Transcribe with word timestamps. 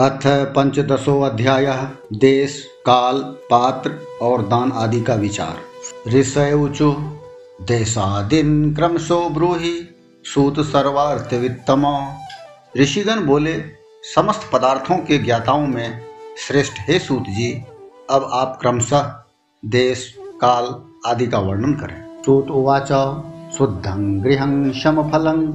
अथ 0.00 0.20
पंचदशो 0.26 1.20
अध्याय 1.20 1.88
देश, 2.12 2.66
काल, 2.86 3.18
पात्र 3.20 3.92
और 4.22 4.42
दान 4.42 4.72
आदि 4.72 5.00
का 5.00 5.14
विचार। 5.14 5.56
ऋषय 6.10 6.52
ऊचु 6.52 6.92
देशादिन 7.62 8.74
क्रमशो 8.74 9.28
ब्रूहि, 9.28 9.94
सूत 10.24 10.60
सर्वार्थ 10.60 11.34
वित्तम। 11.34 12.12
ऋषिगण 12.76 13.26
बोले, 13.26 13.62
समस्त 14.14 14.50
पदार्थों 14.52 14.96
के 14.96 15.18
ज्ञाताओं 15.18 15.66
में 15.66 16.00
श्रेष्ठ 16.46 16.72
हे 16.78 16.98
सूत 16.98 17.22
जी, 17.22 17.64
अब 18.10 18.30
आप 18.32 18.58
क्रमशः 18.60 19.14
देश, 19.64 20.14
काल 20.40 20.74
आदि 21.06 21.26
का 21.26 21.38
वर्णन 21.38 21.72
करें। 21.72 22.22
सूत 22.26 22.50
उवाच, 22.50 22.88
शुद्धं 23.58 24.24
गृहं 24.24 24.72
शमफलं 24.72 25.46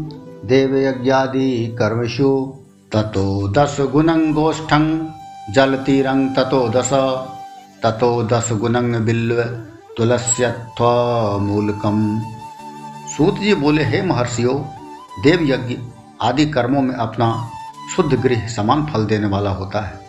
देवयज्ञादि 0.48 1.68
कर्मशु। 1.80 2.54
ततो 2.96 3.48
दश 3.48 3.82
गुणं 3.82 4.34
गोष्ठं, 4.34 5.08
जलतीरं 5.54 6.34
ततो 6.34 6.70
दश, 6.70 6.90
ततो 7.84 8.24
दस 8.24 8.50
गुणं 8.52 9.06
बिल्व 9.06 9.44
तुलस्यत्वमूलकम 9.98 12.22
सूत 13.18 13.40
जी 13.40 13.56
बोले, 13.56 13.84
हे 13.84 14.02
महर्षियों 14.02 14.64
देव 15.24 15.40
यज्ञ 15.42 15.78
आदि 16.22 16.46
कर्मों 16.46 16.82
में 16.82 16.96
अपना 16.96 17.50
शुद्ध 17.96 18.14
गृह 18.14 18.48
समान 18.48 18.86
फल 18.86 19.06
देने 19.06 19.28
वाला 19.28 19.50
होता 19.50 19.82
है। 19.82 20.00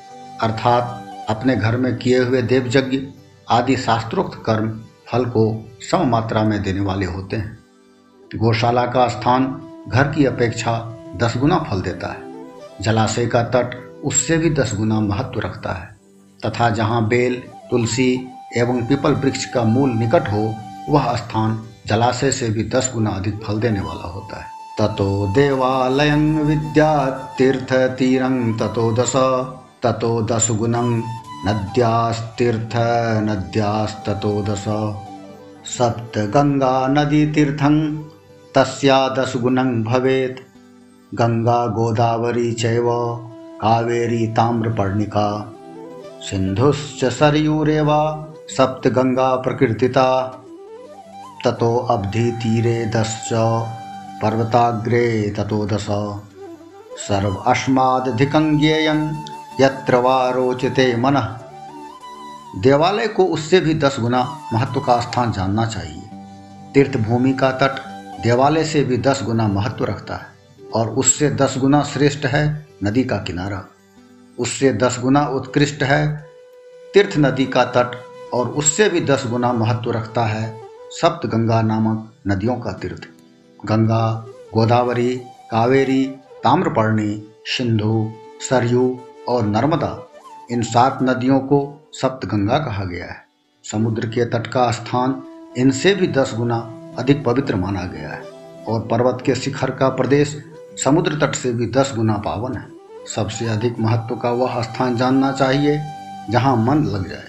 अर्थात 0.42 1.06
अपने 1.30 1.56
घर 1.56 1.76
में 1.76 1.96
किए 1.96 2.18
हुए 2.18 2.42
देव 2.42 2.70
यज्ञ 2.76 3.00
आदि 3.50 3.76
शास्त्रोक्त 3.76 4.42
कर्म 4.46 4.80
फल 5.12 5.24
को 5.24 5.64
सम 5.90 6.06
मात्रा 6.06 6.42
में 6.42 6.62
देने 6.62 6.80
वाले 6.80 7.06
होते 7.06 7.36
हैं। 7.36 7.58
गौशाला 8.36 8.86
का 8.86 9.08
स्थान 9.08 9.62
घर 9.88 10.04
की 10.04 10.24
अपेक्षा 10.24 10.94
दस 11.16 11.36
गुना 11.36 11.58
फल 11.58 11.80
देता 11.80 12.12
है। 12.12 12.25
जलाशय 12.80 13.26
का 13.26 13.42
तट 13.42 13.92
उससे 14.04 14.38
भी 14.38 14.50
दस 14.50 14.74
गुना 14.76 15.00
महत्व 15.00 15.40
रखता 15.40 15.72
है। 15.72 15.96
तथा 16.46 16.70
जहाँ 16.70 17.08
बेल, 17.08 17.34
तुलसी 17.70 18.28
एवं 18.56 18.86
पीपल 18.86 19.12
वृक्ष 19.12 19.44
का 19.44 19.64
मूल 19.64 19.90
निकट 19.90 20.32
हो, 20.32 20.54
वह 20.88 21.16
स्थान 21.16 21.64
जलाशय 21.86 22.32
से 22.32 22.48
भी 22.48 22.64
दस 22.64 22.90
गुना 22.94 23.10
अधिक 23.10 23.42
फल 23.44 23.60
देने 23.60 23.80
वाला 23.80 24.08
होता 24.08 24.36
है। 24.36 24.46
ततो 24.78 25.32
देवालय 25.34 26.16
विद्या 26.42 27.06
तीर्थ 27.38 27.72
तीरंग 27.72 28.58
ततो 28.58 28.92
दस 28.92 29.12
ततो 29.82 30.22
दस 30.22 30.48
गुणं 30.50 31.02
नद्यास्तीर्थ 31.46 32.76
नद्यास्ततो 33.22 34.42
दश। 34.42 34.64
सप्त 35.68 36.18
गंगा 36.18 36.86
नदी 36.86 37.26
तीर्थं, 37.26 38.02
तस्या 38.54 39.08
दस 39.08 39.32
गुणं 39.36 39.82
भवेत्। 39.84 40.45
गंगा 41.14 41.66
गोदावरी 41.66 42.52
चैव 42.52 42.84
कावेरी 43.60 44.26
ताम्रपर्णिका। 44.26 45.54
सिंधुश्च 46.20 47.04
सरयूरेव 47.04 47.88
सप्तगंगा 48.48 49.36
प्रकृतिता 49.36 50.42
ततो 51.44 51.76
अब्धि 51.76 52.32
तीरे 52.32 52.86
दश्च, 52.86 53.28
पर्वताग्रे 54.22 55.34
ततो 55.38 55.66
दश। 55.66 55.86
सर्व 57.08 57.34
अस्मादधिकं 57.34 58.58
ज्ञेयं 58.58 59.08
यत्र 59.60 59.94
रोचते 60.32 60.96
मन। 60.96 61.38
देवालय 62.58 63.08
को 63.08 63.24
उससे 63.24 63.60
भी 63.60 63.74
दस 63.74 63.96
गुना 64.00 64.40
महत्व 64.52 64.80
का 64.80 65.00
स्थान 65.00 65.32
जानना 65.32 65.66
चाहिए। 65.66 66.10
तीर्थ 66.74 66.96
भूमि 66.96 67.32
का 67.32 67.50
तट 67.50 67.76
देवालय 68.22 68.64
से 68.64 68.84
भी 68.84 68.96
दस 68.96 69.22
गुना 69.22 69.48
महत्व 69.48 69.84
रखता 69.84 70.14
है। 70.14 70.35
और 70.76 70.88
उससे 70.90 71.30
दस 71.30 71.54
गुना 71.58 71.82
श्रेष्ठ 71.82 72.26
है 72.26 72.44
नदी 72.84 73.04
का 73.04 73.16
किनारा। 73.16 73.64
उससे 74.38 74.72
दस 74.72 74.98
गुना 75.02 75.26
उत्कृष्ट 75.28 75.82
है 75.82 76.02
तीर्थ 76.94 77.16
नदी 77.18 77.46
का 77.46 77.64
तट 77.64 78.00
और 78.34 78.48
उससे 78.48 78.88
भी 78.88 79.00
दस 79.00 79.26
गुना 79.26 79.52
महत्व 79.52 79.90
रखता 79.90 80.24
है 80.24 80.44
सप्त 80.90 81.26
गंगा 81.26 81.60
नामक 81.62 82.12
नदियों 82.28 82.56
का 82.56 82.72
तीर्थ। 82.72 83.08
गंगा, 83.66 84.26
गोदावरी, 84.54 85.16
कावेरी, 85.50 86.04
ताम्रपर्णी, 86.44 87.28
सिंधु, 87.46 88.12
सरयू 88.40 89.00
और 89.28 89.46
नर्मदा, 89.46 90.08
इन 90.50 90.62
सात 90.62 90.98
नदियों 91.02 91.38
को 91.40 91.90
सप्त 91.92 92.26
गंगा 92.26 92.58
कहा 92.58 92.84
गया 92.84 93.06
है। 93.06 93.24
समुद्र 93.64 94.06
के 94.06 94.24
तट 94.24 94.46
का 94.46 94.70
स्थान 94.70 95.22
इनसे 95.58 95.94
भी 95.94 96.06
दस 96.08 96.34
गुना 96.36 96.58
अधिक 96.98 97.24
पवित्र 97.24 97.56
माना 97.56 97.84
गया 97.84 98.10
है 98.10 98.22
और 98.68 98.86
पर्वत 98.86 99.22
के 99.26 99.34
शिखर 99.34 99.70
का 99.70 99.88
प्रदेश 99.88 100.36
समुद्र 100.84 101.26
तट 101.26 101.34
से 101.34 101.52
भी 101.52 101.66
दस 101.66 101.92
गुना 101.96 102.12
पावन 102.12 102.56
है। 102.56 102.68
सबसे 103.14 103.46
अधिक 103.46 103.78
महत्व 103.78 104.16
का 104.16 104.30
वह 104.30 104.62
स्थान 104.62 104.96
जानना 104.96 105.32
चाहिए, 105.32 105.80
जहाँ 106.30 106.56
मन 106.56 106.84
लग 106.84 107.08
जाए। 107.08 107.24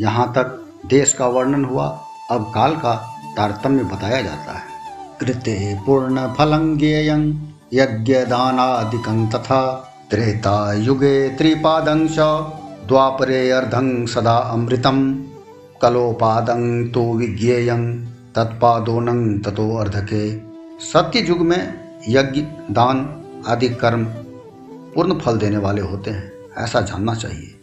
यहाँ 0.00 0.32
तक 0.32 0.72
देश 0.86 1.12
का 1.12 1.26
वर्णन 1.26 1.64
हुआ, 1.64 2.00
अब 2.30 2.52
काल 2.54 2.76
का 2.76 3.18
तारतम्य 3.36 3.84
बताया 3.84 4.22
जाता 4.22 4.52
है। 4.52 4.64
कृते 5.20 5.78
पूर्ण 5.86 6.32
फलं 6.32 6.78
ज्ञेयं, 6.78 7.34
यज्ञ 7.74 8.14
दानादिकं 8.14 9.28
तथा 9.28 9.90
त्रेता 10.10 10.72
युगे 10.72 11.28
त्रिपादं 11.28 12.08
च 12.08 12.18
द्वापरे 12.88 13.50
अर्धं 13.50 14.06
सदा 14.06 14.36
अमृतम। 14.36 15.24
कलोपादं 15.82 16.88
तो 16.88 17.12
विज्ञेयं 17.12 18.04
तत्पादोनं 18.06 19.38
ततो 19.38 19.76
अर्धके। 19.76 20.38
सत्य 20.80 21.20
युग 21.20 21.38
में 21.38 21.83
यज्ञ, 22.08 22.40
दान 22.70 23.24
आदि 23.48 23.68
कर्म 23.68 24.04
पूर्ण 24.94 25.18
फल 25.18 25.38
देने 25.38 25.56
वाले 25.56 25.82
होते 25.82 26.10
हैं, 26.10 26.32
ऐसा 26.58 26.80
जानना 26.80 27.14
चाहिए। 27.14 27.54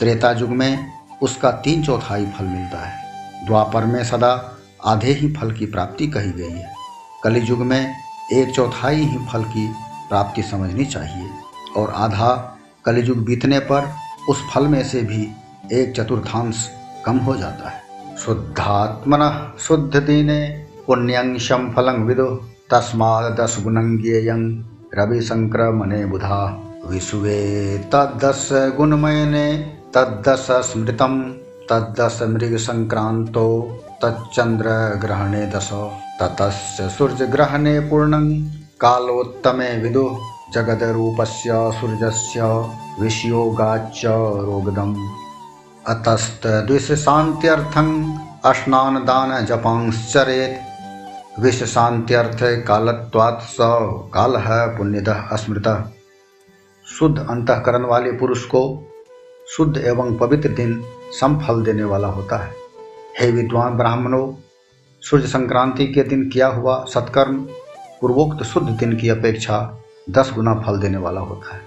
त्रेता 0.00 0.30
युग 0.32 0.50
में 0.50 0.92
उसका 1.22 1.50
तीन 1.50 1.82
चौथाई 1.82 2.26
फल 2.26 2.44
मिलता 2.44 2.86
है। 2.86 3.08
द्वापर 3.46 3.84
में 3.84 4.04
सदा 4.04 4.58
आधे 4.84 5.12
ही 5.12 5.32
फल 5.32 5.52
की 5.52 5.66
प्राप्ति 5.66 6.06
कही 6.06 6.30
गई 6.30 6.50
है। 6.50 6.74
कलि 7.24 7.40
युग 7.50 7.58
में 7.58 7.94
एक 8.32 8.54
चौथाई 8.54 8.96
ही 8.96 9.18
फल 9.32 9.44
की 9.44 9.68
प्राप्ति 10.08 10.42
समझनी 10.42 10.84
चाहिए। 10.84 11.30
और 11.76 11.90
आधा 11.90 12.58
कलयुग 12.84 13.24
बीतने 13.24 13.58
पर 13.58 13.94
उस 14.28 14.42
फल 14.54 14.66
में 14.68 14.84
से 14.84 15.02
भी 15.02 15.32
एक 15.72 15.92
चतुर्थांश 15.92 16.70
कम 17.04 17.18
हो 17.18 17.36
जाता 17.36 17.68
है। 17.68 17.82
शुद्धात्मन 18.18 19.52
शुद्ध 19.60 19.96
दीने 19.96 20.66
पुण्यंशम 20.86 21.72
फलं 21.76 21.92
विदो। 21.92 22.50
तस्मादश 22.70 23.64
गुणंज्ञेयं 23.64 24.62
रवि 24.94 25.20
संक्रमणे 25.20 26.06
बुधा। 26.06 26.64
विश्वे 26.86 27.78
तद्दश 27.78 28.48
गुणमयने 28.52 29.76
तद्दश 29.94 30.46
स्मृतं 30.50 31.32
तच्चंद्र 34.04 34.68
ग्रहणे 35.02 35.46
दश। 35.46 35.70
ततस्य 36.22 36.88
सूर्य 36.88 37.26
ग्रहणे 37.26 37.80
पूर्णं, 37.80 38.42
कालोत्तमे 38.80 39.82
विदु 39.82 40.16
जगद 40.54 40.82
रूपस्य 40.82 41.50
सूर्यस्य, 41.52 42.42
विषयोगाच्च 43.00 44.06
रोगदम्। 44.44 44.96
दान 49.04 49.46
जपांश्चरेत् 49.46 50.67
विश्व 51.40 51.66
शांत्यर्थ 51.66 52.66
कालत्वात् 52.66 53.42
काल 54.14 54.36
है 54.36 54.78
पुण्यद 54.78 55.08
अस्मृत। 55.08 55.92
शुद्ध 56.86 57.26
अंतकरण 57.30 57.84
वाले 57.84 58.12
पुरुष 58.12 58.44
को 58.44 58.82
शुद्ध 59.56 59.76
एवं 59.76 60.16
पवित्र 60.16 60.48
दिन 60.48 60.84
सम 61.20 61.38
फल 61.38 61.64
देने 61.64 61.84
वाला 61.84 62.08
होता 62.08 62.36
है। 62.36 62.52
हे 63.20 63.30
विद्वान 63.30 63.74
ब्राह्मणों, 63.74 64.34
सूर्य 65.02 65.26
संक्रांति 65.26 65.86
के 65.86 66.02
दिन 66.02 66.30
किया 66.30 66.46
हुआ 66.46 66.84
सत्कर्म, 66.88 67.38
पूर्वोक्त 68.00 68.44
शुद्ध 68.44 68.68
दिन 68.68 68.96
की 68.96 69.08
अपेक्षा 69.08 69.78
दस 70.10 70.32
गुना 70.34 70.54
फल 70.54 70.80
देने 70.80 70.98
वाला 70.98 71.20
होता 71.20 71.54
है। 71.54 71.60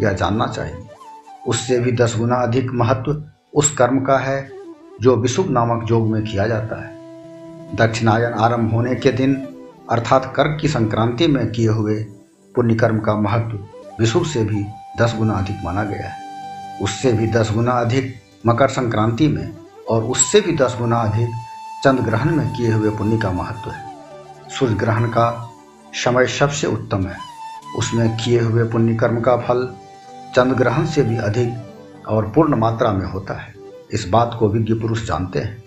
यह 0.00 0.12
जानना 0.12 0.46
चाहिए। 0.46 0.86
उससे 1.48 1.78
भी 1.78 1.92
दस 1.92 2.18
गुना 2.18 2.36
अधिक 2.36 2.70
महत्व 2.70 3.24
उस 3.54 3.76
कर्म 3.76 4.04
का 4.04 4.18
है 4.18 4.50
जो 5.00 5.16
विशुभ 5.16 5.50
नामक 5.50 5.90
योग 5.90 6.10
में 6.10 6.22
किया 6.24 6.46
जाता 6.46 6.86
है। 6.86 6.95
दक्षिणायन 7.74 8.32
आरंभ 8.32 8.72
होने 8.72 8.94
के 8.94 9.12
दिन, 9.12 9.48
अर्थात 9.90 10.32
कर्क 10.36 10.58
की 10.60 10.68
संक्रांति 10.68 11.26
में 11.26 11.52
किए 11.52 11.68
हुए 11.68 11.94
पुण्यकर्म 12.54 12.98
का 12.98 13.14
महत्व 13.14 13.58
विषुव 14.00 14.24
से 14.24 14.44
भी 14.44 14.66
दस 14.98 15.14
गुना 15.18 15.34
अधिक 15.34 15.56
माना 15.64 15.84
गया 15.84 16.08
है। 16.08 16.16
उससे 16.82 17.12
भी 17.12 17.26
दस 17.26 17.52
गुना 17.54 17.72
अधिक 17.72 18.14
मकर 18.46 18.68
संक्रांति 18.68 19.28
में 19.28 19.56
और 19.88 20.04
उससे 20.04 20.40
भी 20.40 20.56
दस 20.56 20.76
गुना 20.78 20.96
अधिक 20.96 21.28
चंद्र 21.84 22.02
ग्रहण 22.02 22.36
में 22.36 22.54
किए 22.54 22.72
हुए 22.72 22.90
पुण्य 22.90 23.18
का 23.18 23.30
महत्व 23.30 23.70
है। 23.70 23.92
सूर्य 24.58 24.74
ग्रहण 24.74 25.08
का 25.08 25.50
समय 25.92 26.26
सबसे 26.26 26.66
उत्तम 26.66 27.06
है। 27.06 27.16
उसमें 27.78 28.16
किए 28.16 28.40
हुए 28.40 28.64
पुण्य 28.64 28.94
कर्म 28.94 29.20
का 29.20 29.36
फल 29.36 29.74
चंद्र 30.36 30.56
ग्रहण 30.56 30.86
से 30.86 31.02
भी 31.02 31.16
अधिक 31.16 31.54
और 32.08 32.28
पूर्ण 32.28 32.56
मात्रा 32.56 32.92
में 32.92 33.06
होता 33.06 33.34
है। 33.34 33.54
इस 33.92 34.08
बात 34.08 34.36
को 34.38 34.48
विज्ञ 34.48 34.74
पुरुष 34.74 35.06
जानते 35.06 35.38
हैं। 35.38 35.65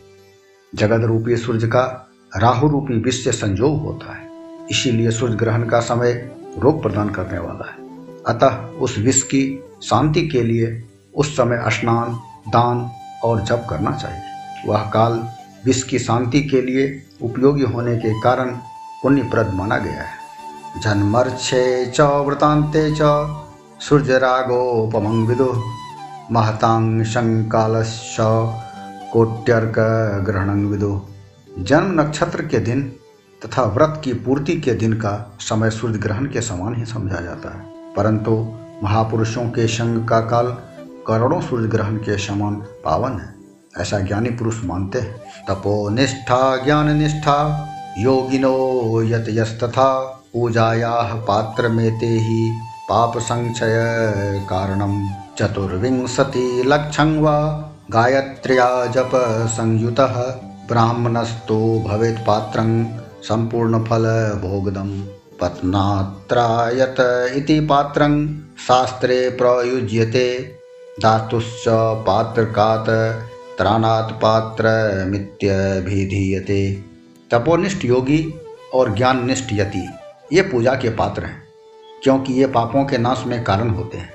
जगत 0.76 1.06
रूपी 1.06 1.38
सूर्य 1.38 1.68
का 1.68 2.10
राहु 2.38 2.68
रूपी 2.68 2.94
विश्व 2.94 3.32
संजोग 3.32 3.82
होता 3.82 4.14
है। 4.14 4.30
इसीलिए 4.72 5.12
सूर्य 5.12 5.36
ग्रहण 5.36 5.64
का 5.64 5.80
समय 5.80 6.36
रोग 6.58 6.82
प्रदान 6.82 7.10
करने 7.10 7.40
वाला 7.40 7.70
है। 7.72 7.78
अतः 8.28 8.80
उस 8.80 8.98
विष 8.98 9.22
की 9.22 9.64
शांति 9.84 10.28
के 10.28 10.42
लिए 10.42 10.84
उस 11.16 11.38
समय 11.38 11.64
स्नान, 11.68 12.20
दान 12.50 12.92
और 13.24 13.42
जप 13.42 13.68
करना 13.70 13.92
चाहिए। 13.92 14.22
वह 14.68 14.80
काल 14.80 15.28
विष 15.66 15.84
की 15.84 16.00
शांति 16.00 16.42
के 16.42 16.62
लिए 16.62 17.04
उपयोगी 17.22 17.64
होने 17.64 17.98
के 17.98 18.22
कारण 18.22 18.50
पुण्यप्रद 19.04 19.54
माना 19.54 19.78
गया 19.78 20.02
है। 20.02 20.20
जन्मर्क्षे 20.82 21.86
च 21.86 22.02
वृतांते 22.02 22.92
च 22.92 23.00
सूर्यरागोपमं 23.82 25.28
विदु। 25.28 25.64
महतांग 26.32 27.04
शंकालश 27.04 28.18
कोट्यर्क 29.14 29.76
ग्रहण 30.26 30.66
विदु 30.66 31.02
जन्म 31.60 32.02
नक्षत्र 32.02 32.42
के 32.42 32.60
दिन 32.60 32.94
तथा 33.46 33.64
व्रत 33.64 34.02
की 34.04 34.14
पूर्ति 34.14 34.56
के 34.62 34.74
दिन 34.74 34.94
का 34.94 35.38
समय 35.40 35.70
सूर्य 35.70 35.98
ग्रहण 35.98 36.26
के 36.26 36.42
समान 36.42 36.76
ही 36.76 36.86
समझा 36.86 37.22
जाता 37.22 37.58
है। 37.58 37.94
परंतु 37.94 38.56
महापुरुषों 38.84 39.44
के 39.44 39.68
संग 39.68 40.08
का 40.08 40.20
काल 40.20 40.58
करोड़ों 41.08 41.42
सूर्य 41.42 41.68
ग्रहण 41.68 41.96
के 41.96 42.18
समान 42.18 42.56
पावन 42.56 43.12
है। 43.12 43.36
ऐसा 43.78 44.00
ज्ञानी 44.00 44.30
पुरुष 44.30 44.64
मानते 44.66 45.00
हैं। 45.00 45.18
तपो 45.50 45.90
निष्ठा, 45.90 46.66
ज्ञान 46.66 46.98
निष्ठा, 46.98 47.70
योगिनो 47.98 49.02
यत 49.04 49.26
यस्तथा 49.30 50.00
पूजाया 50.34 50.92
पात्र 51.02 51.70
में 51.70 52.00
ते 52.00 52.06
ही 52.06 52.52
पाप 52.90 53.18
संक्षय 53.18 53.94
कारणम 54.50 55.10
चतुर्विंशति 55.38 56.64
लक्षं 56.66 57.20
वा 57.20 57.69
गायत्र्या 57.94 58.86
जप 58.86 59.12
संयुत 59.50 60.00
ब्राह्मणस्तो 60.68 61.58
भवेत् 61.88 62.20
पात्रं 62.28 62.84
फल 63.84 64.04
भोगदम 64.42 64.90
पत्नात्रायत 65.42 67.00
इति 67.36 67.60
पात्रं 67.60 68.14
शास्त्रे 68.68 69.18
प्रयुज्यते। 69.30 70.56
धातुश्च 71.02 71.64
पात्रकात 72.08 72.90
त्राणात 73.58 74.12
पात्र 74.12 74.66
मित्यभिधीयते 75.08 76.62
तपोनिष्ठ 77.32 77.86
योगी 77.86 78.34
और 78.74 78.94
ज्ञाननिष्ठ 78.96 79.54
यति, 79.54 79.88
ये 80.34 80.42
पूजा 80.42 80.74
के 80.74 80.90
पात्र 80.90 81.24
हैं, 81.24 81.42
क्योंकि 82.04 82.34
ये 82.34 82.48
पापों 82.48 82.86
के 82.86 82.98
नाश 82.98 83.24
में 83.28 83.44
कारण 83.44 83.70
होते 83.70 83.98
हैं। 83.98 84.14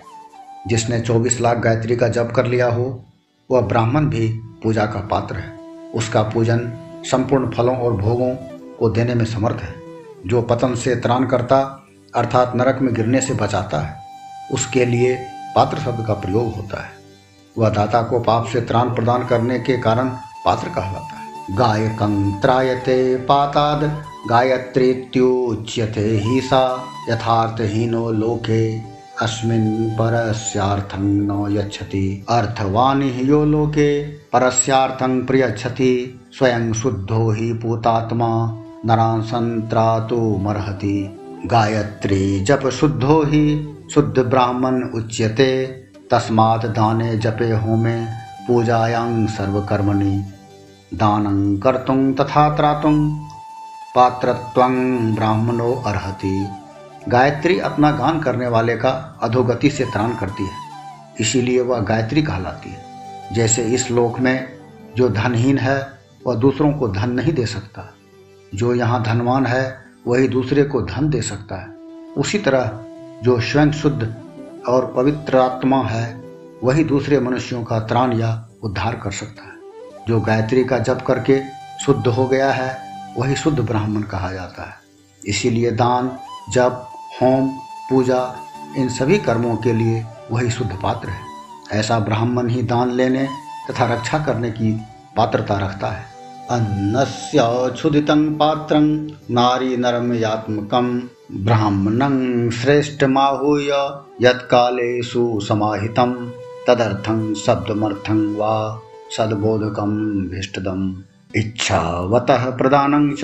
जिसने 0.67 1.01
24 1.01 1.41
लाख 1.41 1.57
गायत्री 1.57 1.97
का 1.97 2.09
जप 2.09 2.33
कर 2.37 2.47
लिया 2.47 2.69
हो 2.69 2.87
वह 3.51 3.61
ब्राह्मण 3.61 4.07
भी 4.07 4.29
पूजा 4.63 4.87
का 4.87 5.01
पात्र 5.01 5.37
है। 5.37 5.59
उसका 5.95 6.23
पूजन 6.23 6.73
संपूर्ण 7.05 7.51
फलों 7.51 7.77
और 7.77 7.93
भोगों 7.93 8.35
को 8.79 8.91
देने 8.91 9.15
में 9.15 9.25
समर्थ 9.25 9.57
है। 9.57 9.75
जो 10.27 10.43
पतन 10.43 10.75
से 10.75 10.97
त्राण 10.97 11.27
करता, 11.27 11.87
अर्थात 12.15 12.53
नरक 12.57 12.79
में 12.83 12.95
गिरने 12.95 13.21
से 13.21 13.35
बचाता 13.35 13.79
है, 13.79 14.01
उसके 14.53 14.85
लिए 14.85 15.27
पात्र 15.57 15.79
शब्द 15.79 16.07
का 16.07 16.15
प्रयोग 16.15 16.55
होता 16.55 16.85
है। 16.85 16.91
वह 17.59 17.69
दाता 17.69 18.03
को 18.03 18.21
पाप 18.21 18.47
से 18.47 18.61
त्राण 18.61 18.95
प्रदान 18.95 19.27
करने 19.27 19.59
के 19.59 19.79
कारण 19.79 20.09
पात्र 20.45 20.69
कहलाता 20.69 21.19
है। 21.19 21.57
गायकं 21.57 22.33
पाताद 23.19 24.05
गायत्रीत्युच्यते 24.29 26.01
ही 26.01 26.41
सा 26.41 26.85
यथार्थहीनो 27.09 28.11
लोके। 28.11 28.94
अस्मिन् 29.23 29.91
परस्यार्थं 29.91 31.03
न 31.03 31.57
यच्छति। 31.57 32.27
अर्थवान 32.29 33.03
यो 33.03 33.45
लोके, 33.45 34.05
परस्यार्थं 34.05 35.27
प्रयच्छति। 35.27 36.21
स्वयं 36.39 36.73
शुद्धो 36.73 37.31
हि 37.31 37.53
पूतात्मा 37.53 38.63
नरान् 38.87 40.43
मर्हति। 40.43 41.21
गायत्री 41.47 42.41
जप 42.41 42.69
शुद्धो 42.69 43.23
ही, 43.23 43.75
शुद्ध 43.95 44.19
ब्राह्मण 44.19 44.83
उच्यते। 44.83 45.67
तस्मात् 46.11 46.67
दाने 46.67 47.17
जपे 47.17 47.51
होमे, 47.51 48.05
पूजायां 48.47 49.27
सर्वकर्मणि। 49.27 50.25
दानं 50.95 51.59
कर्तुं 51.59 52.15
तथा 52.15 52.57
त्रातुं, 52.57 53.19
पात्रत्वं 53.95 55.15
ब्राह्मणो 55.15 55.83
अर्हति। 55.87 56.49
गायत्री 57.09 57.61
अपना 57.61 57.91
गान 57.91 58.21
करने 58.21 58.49
वाले 58.49 58.77
का 58.77 59.19
अधोगति 59.23 59.71
से 59.71 59.85
त्राण 59.85 60.15
करती 60.15 60.47
है। 60.47 60.53
इसीलिए 61.21 61.61
वह 61.61 61.81
गायत्री 61.81 62.23
कहलाती 62.23 62.71
है। 62.71 62.85
जैसे 63.33 63.63
इस 63.63 63.91
लोक 63.91 64.21
में 64.21 64.59
जो 64.97 65.09
धनहीन 65.09 65.59
है, 65.59 65.99
वह 66.27 66.35
दूसरों 66.35 66.73
को 66.73 66.89
धन 66.89 67.11
नहीं 67.11 67.33
दे 67.33 67.47
सकता। 67.47 67.95
जो 68.55 68.75
यहाँ 68.75 69.03
धनवान 69.03 69.47
है, 69.47 69.85
वही 70.07 70.29
दूसरे 70.29 70.63
को 70.63 70.83
धन 70.83 71.09
दे 71.09 71.23
सकता 71.23 71.57
है। 71.57 71.67
उसी 72.17 72.39
तरह 72.39 72.81
जो 73.23 73.41
स्वयं 73.41 73.73
शुद्ध 73.73 74.15
और 74.69 74.95
पवित्र 74.97 75.39
आत्मा 75.39 75.83
है, 75.83 76.23
वही 76.65 76.85
दूसरे 76.85 77.21
मनुष्यों 77.21 77.65
का 77.65 77.81
त्राण 77.81 78.13
या 78.13 78.49
उद्धार 78.63 78.97
कर 78.97 79.11
सकता 79.11 79.43
है। 79.43 79.55
जो 80.09 80.21
गायत्री 80.21 80.65
का 80.65 80.79
जप 80.79 81.05
करके 81.07 81.41
शुद्ध 81.85 82.07
हो 82.07 82.27
गया 82.27 82.53
है, 82.53 82.79
वही 83.17 83.37
शुद्ध 83.37 83.61
ब्राह्मण 83.61 84.03
कहा 84.03 84.33
जाता 84.33 84.63
है। 84.63 84.75
इसीलिए 85.27 85.71
दान, 85.71 86.19
जप 86.51 86.91
होम, 87.23 87.49
पूजा, 87.91 88.37
इन 88.77 88.89
सभी 88.89 89.19
कर्मों 89.19 89.57
के 89.57 89.73
लिए 89.73 90.07
वही 90.33 90.51
शुद्ध 90.51 90.79
पात्र 90.83 91.09
है। 91.09 91.21
ऐसा 91.73 91.99
ब्राह्मण 91.99 92.49
ही 92.49 92.63
दान 92.63 92.91
लेने 92.91 93.29
तथा 93.71 93.95
रक्षा 93.95 94.19
करने 94.19 94.51
की 94.51 94.81
पात्रता 95.17 95.59
रखता 95.59 95.87
है। 95.87 96.05
अन्नस्योदितं 96.51 98.35
पात्रं 98.35 99.07
नारीनरमयात्मकं 99.31 101.01
ब्राह्मणं 101.45 102.51
श्रेष्ठमाहूय 102.51 103.69
यत्काले 104.21 105.03
सुसमाहितं 105.03 106.31
तदर्थं 106.67 107.35
शब्दमर्थं 107.35 108.37
वा 108.37 108.81
सद्बोधकं 109.17 109.91
भीष्टदम् 110.29 110.95
इच्छावतः 111.37 112.57
प्रदानं 112.57 113.11
च 113.11 113.23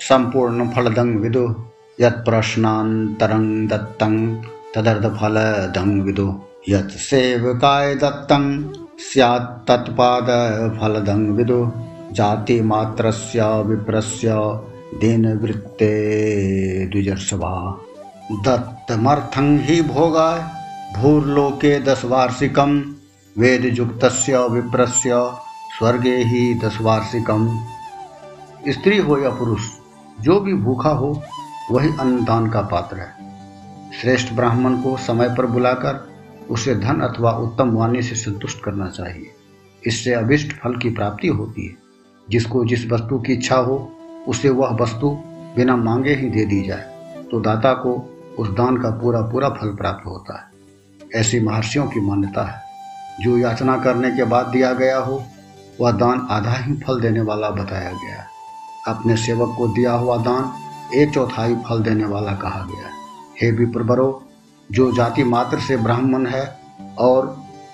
सम्पूर्णफलदं 0.00 1.16
विदुः। 1.16 1.67
यत्प्रश्नान्तरं 2.00 3.66
दत्तं, 3.66 4.36
तदर्थफलदं 4.74 6.00
विदुः। 6.00 6.34
यत् 6.68 6.90
सेवकाय 6.90 7.94
दत्तं, 7.94 8.72
स्यात् 8.98 9.68
तत्पादफलदं 9.68 11.32
विदुः। 11.32 11.72
जातिमात्रस्य 12.12 13.62
विप्रस्य 13.62 14.28
दीनवृत्ते 15.00 15.90
द्विजर्षभा 16.86 17.78
दत्तमर्थं 18.32 19.58
हि 19.58 19.82
भोगाय, 19.82 20.50
भूर्लोके 21.00 21.80
दशवार्षिकं, 21.80 22.80
वेदयुक्तस्य 23.38 24.48
विप्रस्य 24.48 25.10
स्वर्गे 25.78 26.16
ही 26.16 26.54
दशवार्षिकम 26.54 27.64
स्त्री 28.68 28.98
हो 28.98 29.18
या 29.18 29.30
पुरुष, 29.30 29.60
जो 30.20 30.40
भी 30.40 30.54
भूखा 30.54 30.90
हो 30.90 31.22
वही 31.70 31.90
अन्नदान 32.00 32.50
का 32.50 32.60
पात्र 32.60 32.96
है। 32.96 33.12
श्रेष्ठ 34.00 34.32
ब्राह्मण 34.32 34.82
को 34.82 34.96
समय 34.96 35.34
पर 35.38 35.46
बुलाकर 35.46 36.08
उसे 36.50 36.74
धन 36.74 37.00
अथवा 37.00 37.32
उत्तम 37.32 37.70
वाणी 37.70 38.02
से 38.02 38.14
संतुष्ट 38.14 38.64
करना 38.64 38.86
चाहिए। 38.86 39.30
इससे 39.86 40.12
अभिष्ट 40.12 40.56
फल 40.56 40.76
की 40.76 40.90
प्राप्ति 40.90 41.28
होती 41.28 41.66
है। 41.66 41.74
जिसको 42.30 42.64
जिस 42.64 42.90
वस्तु 42.90 43.18
की 43.18 43.32
इच्छा 43.32 43.56
हो, 43.56 43.92
उसे 44.28 44.48
वह 44.48 44.68
वस्तु 44.80 45.10
बिना 45.56 45.76
मांगे 45.76 46.14
ही 46.14 46.30
दे 46.30 46.44
दी 46.44 46.62
जाए। 46.62 47.14
तो 47.32 47.40
दाता 47.40 47.72
को 47.72 48.14
उस 48.38 48.48
दान 48.48 48.76
का 48.76 48.90
पूरा 48.90 49.20
पूरा 49.20 49.48
फल 49.48 49.68
प्राप्त 49.68 50.06
होता 50.06 50.38
है। 50.38 50.44
ऐसी 51.20 51.40
महर्षियों 51.40 51.86
की 51.86 52.00
मान्यता 52.00 52.44
है। 52.44 52.62
जो 53.20 53.38
याचना 53.38 53.78
करने 53.78 54.10
के 54.10 54.24
बाद 54.24 54.46
दिया 54.46 54.72
गया 54.72 54.98
हो, 54.98 55.24
वह 55.80 55.92
दान 55.92 56.26
आधा 56.30 56.52
ही 56.52 56.74
फल 56.74 57.00
देने 57.00 57.20
वाला 57.20 57.50
बताया 57.50 57.90
गया 57.90 58.26
अपने 58.88 59.16
सेवक 59.16 59.54
को 59.58 59.68
दिया 59.68 59.92
हुआ 59.92 60.16
दान 60.16 60.52
एक 60.94 61.12
चौथाई 61.14 61.54
फल 61.68 61.82
देने 61.82 62.04
वाला 62.04 62.32
कहा 62.32 62.64
गया 62.64 62.86
है। 62.86 62.92
हे 63.42 63.50
विप्रबरो 63.50 64.22
जो 64.70 64.90
जाति 64.92 65.24
मात्र 65.24 65.58
से 65.58 65.76
ब्राह्मण 65.76 66.26
है 66.26 66.44
और 66.98 67.26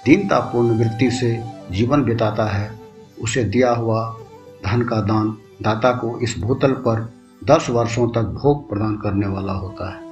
दीनतापूर्ण 0.05 0.79
वृत्ति 0.79 1.11
से 1.11 1.31
जीवन 1.71 2.03
बिताता 2.05 2.45
है, 2.45 2.71
उसे 3.23 3.45
दिया 3.45 3.71
हुआ 3.73 4.05
धन 4.67 4.83
का 4.83 5.01
दान 5.01 5.37
दाता 5.63 5.93
को 5.93 6.19
इस 6.19 6.35
भूतल 6.39 6.73
पर 6.87 7.01
दस 7.45 7.67
वर्षों 7.71 8.09
तक 8.09 8.29
भोग 8.35 8.69
प्रदान 8.69 8.97
करने 8.97 9.27
वाला 9.27 9.53
होता 9.53 9.91
है। 9.95 10.03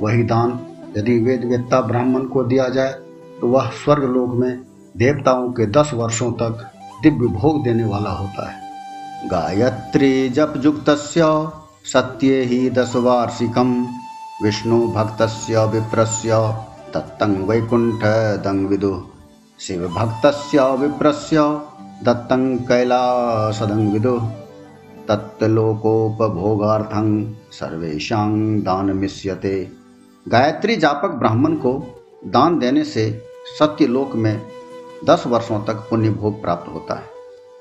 वही 0.00 0.22
दान 0.22 0.58
यदि 0.96 1.18
वेद 1.18 1.44
वेदता 1.44 1.80
ब्राह्मण 1.80 2.24
को 2.26 2.42
दिया 2.44 2.68
जाए 2.68 2.92
तो 3.40 3.48
वह 3.48 3.70
स्वर्ग 3.74 4.04
लोक 4.04 4.34
में 4.34 4.58
देवताओं 4.96 5.48
के 5.52 5.66
दस 5.66 5.90
वर्षों 5.94 6.30
तक 6.32 6.70
दिव्य 7.02 7.26
भोग 7.28 7.62
देने 7.64 7.84
वाला 7.84 8.10
होता 8.10 8.50
है। 8.50 9.28
गायत्री 9.28 10.28
जप 10.28 10.54
युक्त 10.56 10.90
सत्य 11.92 12.40
ही 12.40 12.70
दस 12.70 12.96
वार्षिकम 12.96 13.86
विष्णु 14.42 14.88
भक्त 14.88 15.22
विप्रस्य 15.74 16.30
दत्तं 16.94 17.34
वैकुंठ 17.34 18.00
दंग 18.44 18.66
विदु। 18.66 19.04
शिव 19.60 19.88
भक्त 19.88 20.26
विप्रस्य 20.80 21.60
दत्तं 22.04 22.58
कैलासदं 22.58 23.92
विदुः। 23.92 24.30
तत्लोकोपभोगार्थं 25.08 27.34
सर्वेषां 27.52 28.60
दानमिष्यते। 28.60 29.68
गायत्री 30.28 30.76
जापक 30.76 31.08
ब्राह्मण 31.08 31.54
को 31.54 31.86
दान 32.26 32.58
देने 32.58 32.84
से 32.84 33.22
सत्यलोक 33.58 34.14
में 34.14 34.42
दस 35.04 35.24
वर्षों 35.26 35.64
तक 35.64 35.74
पुण्य 35.74 36.10
भोग 36.10 36.42
प्राप्त 36.42 36.74
होता 36.74 36.94
है। 36.94 37.04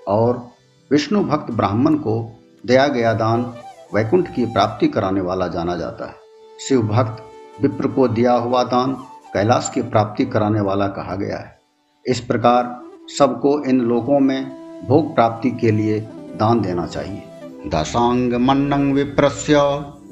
और 0.08 0.50
विष्णु 0.92 1.24
भक्त 1.24 1.52
ब्राह्मण 1.52 1.96
को 1.96 2.40
दिया 2.66 2.88
गया 2.88 3.14
दान 3.14 3.54
वैकुंठ 3.96 4.36
की 4.36 4.46
प्राप्ति 4.46 4.88
कराने 4.88 5.22
वाला 5.22 5.48
जाना 5.48 5.76
जाता 5.76 6.06
है। 6.06 6.16
शिव 6.68 6.82
भक्त, 6.82 7.24
विप्र 7.62 7.88
को 7.88 8.08
दिया 8.08 8.34
हुआ 8.34 8.64
दान, 8.64 8.94
कैलाश 9.34 9.72
की 9.74 9.82
प्राप्ति 9.82 10.26
कराने 10.26 10.62
वाला 10.62 10.88
कहा 10.88 11.16
गया 11.16 11.38
है। 11.38 11.60
इस 12.08 12.20
प्रकार 12.20 12.82
सबको 13.18 13.64
इन 13.64 13.82
लोगों 13.82 14.20
में 14.20 14.46
भोग 14.88 15.16
प्राप्ति 15.16 15.52
के 15.52 15.72
लिए 15.72 16.00
दान 16.36 16.62
देना 16.62 16.86
चाहिए। 16.86 17.24
दशांग 17.68 18.34
मन्नंग 18.34 18.94
विप्रस्य, 18.94 19.56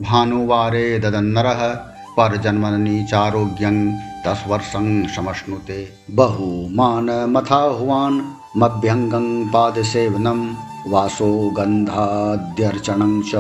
भानुवारे 0.01 0.99
ददन्नर 0.99 1.75
पर 2.17 2.37
जन्मनी 2.37 3.03
चारोग्यं 3.03 3.91
दस 4.27 4.43
वर्षं 4.47 5.07
समश्नुते। 5.07 5.87
बहुमान 6.11 7.25
मथाह्वान् 7.29 8.21
मभ्यङ्गं 8.57 9.47
पादसेवनं 9.47 10.72
वासो 10.87 11.49
गन्धाद्यर्चनं 11.49 13.21
च 13.21 13.35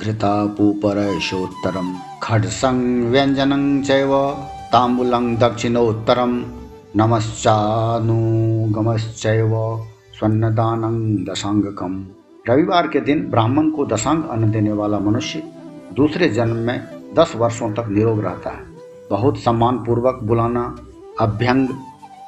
घृता 0.00 0.46
पूपरशोत्तरं 0.46 1.94
खड्सं 2.22 3.10
व्यञ्जनं 3.10 3.82
चैव, 3.82 4.36
ताम्बूलं 4.72 5.36
दक्षिणोत्तरं। 5.36 6.44
नमश्चानुगमश्चैव 6.96 9.86
स्वर्णदानं 10.18 11.24
दशांगकम 11.24 12.06
रविवार 12.48 12.88
के 12.88 13.00
दिन 13.00 13.30
ब्राह्मण 13.30 13.70
को 13.70 13.86
दशांग 13.86 14.24
अन्न 14.24 14.50
देने 14.50 14.72
वाला 14.72 14.98
मनुष्य 14.98 15.42
दूसरे 15.96 16.28
जन्म 16.28 16.56
में 16.56 16.88
दस 17.18 17.32
वर्षों 17.36 17.72
तक 17.72 17.88
निरोग 17.88 18.24
रहता 18.24 18.50
है। 18.50 18.66
बहुत 19.10 19.38
सम्मान 19.38 19.78
पूर्वक 19.78 20.18
बुलाना, 20.22 20.76
अभ्यंग 21.20 21.68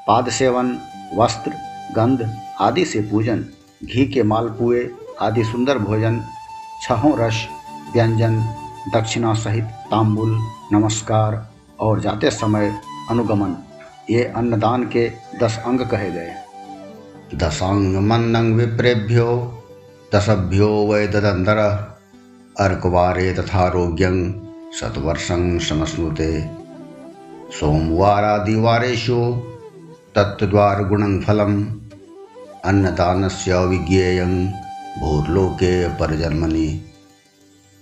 पाद 0.08 0.28
सेवन 0.28 0.78
वस्त्र, 1.16 1.52
गंध 1.96 2.36
आदि 2.60 2.84
से 2.84 3.00
पूजन 3.00 3.44
घी 3.84 4.06
के 4.06 4.22
मालपुए 4.22 4.90
आदि 5.20 5.44
सुंदर 5.44 5.78
भोजन, 5.78 6.24
छहों 6.82 7.18
रस, 7.18 7.48
व्यंजन, 7.94 8.40
दक्षिणा 8.94 9.34
सहित 9.34 9.64
तांबुल, 9.64 10.38
नमस्कार 10.72 11.50
और 11.80 12.00
जाते 12.00 12.30
समय 12.30 12.80
अनुगमन, 13.10 13.56
ये 14.10 14.24
अन्नदान 14.24 14.84
के 14.84 15.12
दस 15.42 15.62
अंग 15.66 15.80
कहे 15.80 16.10
गए। 16.10 16.32
दशांग 17.34 17.96
मन्नंग 17.96 18.54
विप्रेभ्यो, 18.54 19.58
दसभ्यो 20.14 20.86
वै 20.86 21.06
ददंतर 21.06 21.56
अर्कवारे 22.60 23.34
तथारोग्यं 23.34 24.32
शतवर्षं 24.80 25.58
समश्नुते 25.58 26.50
सोमवारादिवारेषु 27.60 29.42
तत्त्वद्वारगुणं 30.14 31.20
फलम् 31.20 31.77
अन्नदानस्य 32.64 33.66
विज्ञेयं 33.66 34.52
भूर्लोके 35.00 35.88
परजन्मनि। 35.88 36.92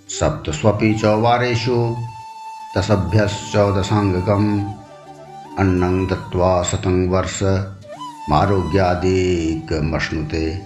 सप्तस्वपि 0.08 0.94
च 0.94 1.04
वारेषु 1.04 1.96
अन्नं 5.58 6.06
दत्त्वा 6.06 6.62
शतं 6.62 7.08
वर्ष 7.08 7.66
मारोग्यादिकमश्नुते। 8.30 10.62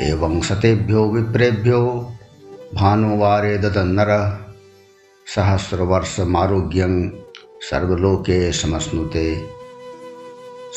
एवं 0.00 0.40
शतेभ्यो 0.40 1.04
विप्रेभ्यो 1.04 2.12
भानुवारे 2.74 3.58
ददन्नरः 3.58 4.38
सहस्रवर्षमारोग्यं 5.26 7.10
सर्वलोके 7.60 8.52
समश्नुते। 8.52 9.61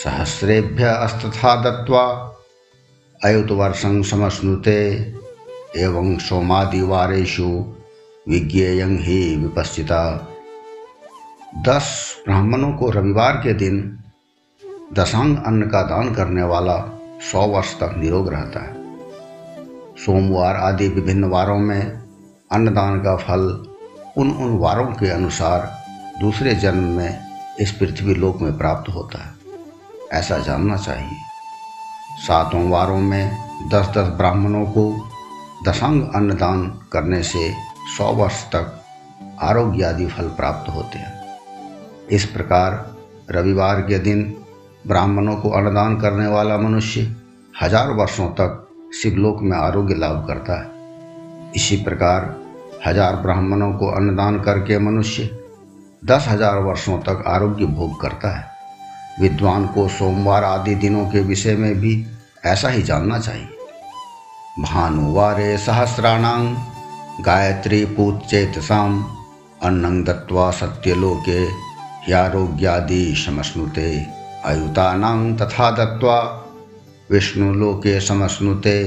सहस्रेभ्य 0.03 0.83
अस्तथा 0.83 1.55
दत्त्वा 1.55 2.01
अयुतवर्षं 3.25 4.01
समश्नुते 4.03 4.79
एवं 5.77 6.17
सोमादिवारेषु 6.17 7.75
विज्ञेयं 8.29 8.97
ही 8.97 9.35
विपश्चिता। 9.35 10.27
दस 11.57 12.15
ब्राह्मणों 12.25 12.71
को 12.73 12.89
रविवार 12.89 13.33
के 13.33 13.53
दिन 13.53 13.99
दशांग 14.93 15.37
अन्न 15.37 15.69
का 15.69 15.81
दान 15.81 16.13
करने 16.13 16.43
वाला 16.43 16.77
सौ 17.31 17.47
वर्ष 17.47 17.73
तक 17.73 17.95
निरोग 17.97 18.29
रहता 18.29 18.65
है। 18.65 18.73
सोमवार 19.95 20.55
आदि 20.55 20.87
विभिन्न 20.87 21.23
वारों 21.23 21.59
में 21.59 21.81
अन्नदान 22.51 22.99
का 22.99 23.15
फल 23.15 23.47
उन 24.17 24.31
उन 24.31 24.57
वारों 24.57 24.87
के 24.87 25.09
अनुसार 25.09 25.71
दूसरे 26.21 26.55
जन्म 26.55 26.83
में 26.83 27.19
इस 27.59 27.71
पृथ्वी 27.71 28.13
लोक 28.15 28.41
में 28.41 28.57
प्राप्त 28.57 28.93
होता 28.93 29.23
है। 29.23 29.34
ऐसा 30.13 30.37
जानना 30.37 30.77
चाहिए। 30.77 31.17
सातों 32.17 32.69
वारों 32.69 32.99
में 32.99 33.37
दस 33.69 33.87
दस 33.87 34.07
ब्राह्मणों 34.07 34.65
को 34.65 35.09
दशांग 35.67 36.01
अन्नदान 36.15 36.67
करने 36.91 37.21
से 37.23 37.51
सौ 37.97 38.11
वर्ष 38.13 38.43
तक 38.45 38.81
आरोग्य 39.41 39.83
आदि 39.83 40.07
फल 40.07 40.27
प्राप्त 40.29 40.69
होते 40.69 40.99
हैं। 40.99 41.13
इस 42.11 42.25
प्रकार 42.25 42.95
रविवार 43.31 43.81
के 43.81 43.99
दिन 43.99 44.23
ब्राह्मणों 44.87 45.35
को 45.35 45.49
अन्नदान 45.49 45.99
करने 45.99 46.27
वाला 46.27 46.57
मनुष्य 46.57 47.15
हज़ार 47.61 47.89
वर्षों 47.89 48.29
तक 48.29 48.61
शिवलोक 48.93 49.41
में 49.41 49.57
आरोग्य 49.57 49.95
लाभ 49.95 50.25
करता 50.27 50.61
है। 50.61 51.51
इसी 51.55 51.77
प्रकार 51.77 52.35
हज़ार 52.87 53.15
ब्राह्मणों 53.15 53.73
को 53.73 53.87
अन्नदान 53.87 54.39
करके 54.39 54.79
मनुष्य 54.79 55.29
दस 56.05 56.27
हज़ार 56.27 56.59
वर्षों 56.59 56.99
तक 56.99 57.23
आरोग्य 57.27 57.65
भोग 57.65 57.99
करता 58.01 58.37
है। 58.37 58.54
विद्वान 59.19 59.67
को 59.67 59.87
सोमवार 59.87 60.43
आदि 60.43 60.75
दिनों 60.75 61.05
के 61.05 61.19
विषय 61.19 61.55
में 61.55 61.75
भी 61.79 62.05
ऐसा 62.45 62.69
ही 62.69 62.81
जानना 62.81 63.19
चाहिए। 63.19 63.47
भानुवारे 64.59 65.57
सहस्राणां 65.57 66.55
गायत्री 67.25 67.85
पूचेतसाम 67.85 69.03
अन्नं 69.63 70.03
दत्वा 70.03 70.51
सत्यलोके 70.51 71.39
ह्यारोग्यादि 72.07 73.15
समश्नुते 73.25 74.05
अयुतानां 74.45 75.35
तथा 75.35 75.71
दत्वा 75.71 76.19
विष्णुलोके 77.11 77.99
समश्नुते 78.01 78.77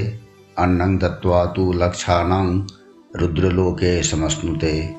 अन्नं 0.58 0.96
दत्वा 0.98 1.44
तु 1.46 1.72
लक्षाणां 1.72 2.46
रुद्रलोके 3.16 4.02
समस्नुते 4.02 4.94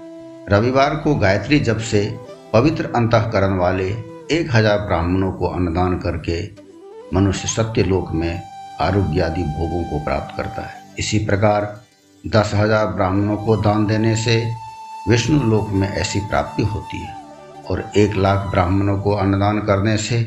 रविवार 0.50 0.95
को 0.95 1.15
गायत्री 1.15 1.59
जप 1.59 1.77
से 1.77 2.19
पवित्र 2.53 2.91
अंतकरण 2.95 3.57
वाले 3.57 3.89
एक 4.31 4.50
हज़ार 4.53 4.79
ब्राह्मणों 4.79 5.31
को 5.31 5.45
अन्नदान 5.48 5.98
करके 6.00 6.41
मनुष्य 7.13 7.48
सत्यलोक 7.48 8.12
में 8.13 8.41
आरोग्य 8.81 9.21
आदि 9.21 9.43
भोगों 9.43 9.83
को 9.83 10.03
प्राप्त 10.05 10.36
करता 10.38 10.62
है। 10.62 10.81
इसी 11.00 11.19
प्रकार 11.25 11.63
दस 12.24 12.51
हज़ार 12.55 12.86
ब्राह्मणों 12.88 13.38
को 13.38 13.55
दान 13.57 13.86
देने 13.86 14.15
से 14.15 14.36
विष्णु 15.09 15.39
लोक 15.43 15.69
में 15.71 15.88
ऐसी 15.88 16.19
प्राप्ति 16.19 16.63
होती 16.63 16.98
है 16.98 17.15
और 17.69 17.83
एक 17.98 18.15
लाख 18.17 18.45
ब्राह्मणों 18.51 18.98
को 19.01 19.12
अन्नदान 19.15 19.59
करने 19.62 19.98
से 20.00 20.21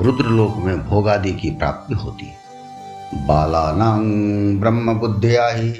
रुद्रलोक 0.00 0.56
में 0.56 0.78
भोग 0.88 1.08
आदि 1.08 1.32
की 1.32 1.50
प्राप्ति 1.56 1.94
होती 1.94 2.26
है। 2.26 3.26
बालानां 3.26 3.98
ब्रह्म 4.60 4.94
बुद्धिया 5.00 5.48
ही 5.48 5.70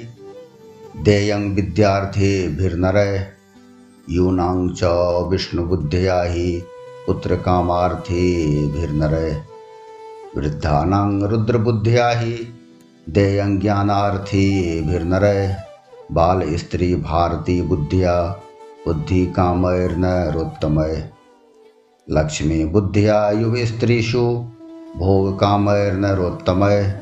देयं 1.03 1.49
विद्यार्थीभिर्नरय 1.55 3.15
यूनां 4.09 4.69
च 4.69 4.93
विष्णुबुद्धया 5.31 6.21
हि 6.23 6.51
पुत्रकामार्थीभिर्नरय 7.07 9.43
वृद्धानां 10.37 11.29
रुद्रबुद्ध्या 11.29 12.09
हि 12.09 12.53
देयं 13.09 13.59
बाल 16.11 16.55
स्त्री 16.55 16.95
भारती 16.95 17.61
बुद्धिया, 17.61 18.41
बुद्धि 18.87 19.25
कामैर्नरोत्तमय 19.25 21.09
लक्ष्मी 22.09 22.65
बुद्धिया, 22.65 23.31
युव 23.31 23.65
स्त्रीषु 23.65 24.45
भोग 24.97 25.39
कामैर्नरोत्तमय 25.39 27.01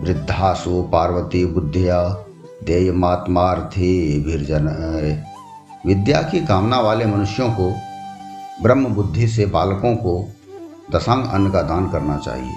वृद्धासु 0.00 0.82
पार्वती 0.82 1.46
बुद्धिया 1.46 2.26
देयमात्मार्थी 2.64 4.22
भीर्जन 4.26 4.68
विद्या 5.86 6.22
की 6.22 6.46
कामना 6.46 6.80
वाले 6.80 7.04
मनुष्यों 7.04 7.50
को 7.50 7.91
ब्रह्म 8.62 8.84
बुद्धि 8.84 9.28
से 9.28 9.46
बालकों 9.46 9.96
को 9.96 10.28
दशांग 10.92 11.24
अन्न 11.26 11.50
का 11.50 11.62
दान 11.62 11.90
करना 11.90 12.18
चाहिए। 12.18 12.52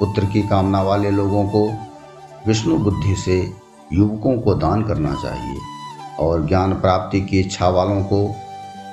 पुत्र 0.00 0.24
की 0.24 0.42
कामना 0.42 0.82
वाले 0.82 1.10
लोगों 1.10 1.48
को 1.48 1.72
विष्णु 2.46 2.78
बुद्धि 2.78 3.16
से 3.16 3.52
युवकों 3.92 4.38
को 4.38 4.54
दान 4.54 4.82
करना 4.82 5.14
चाहिए 5.14 5.58
और 6.18 6.46
ज्ञान 6.46 6.72
प्राप्ति 6.72 7.20
की 7.20 7.40
इच्छा 7.40 7.68
वालों 7.68 8.02
को 8.02 8.34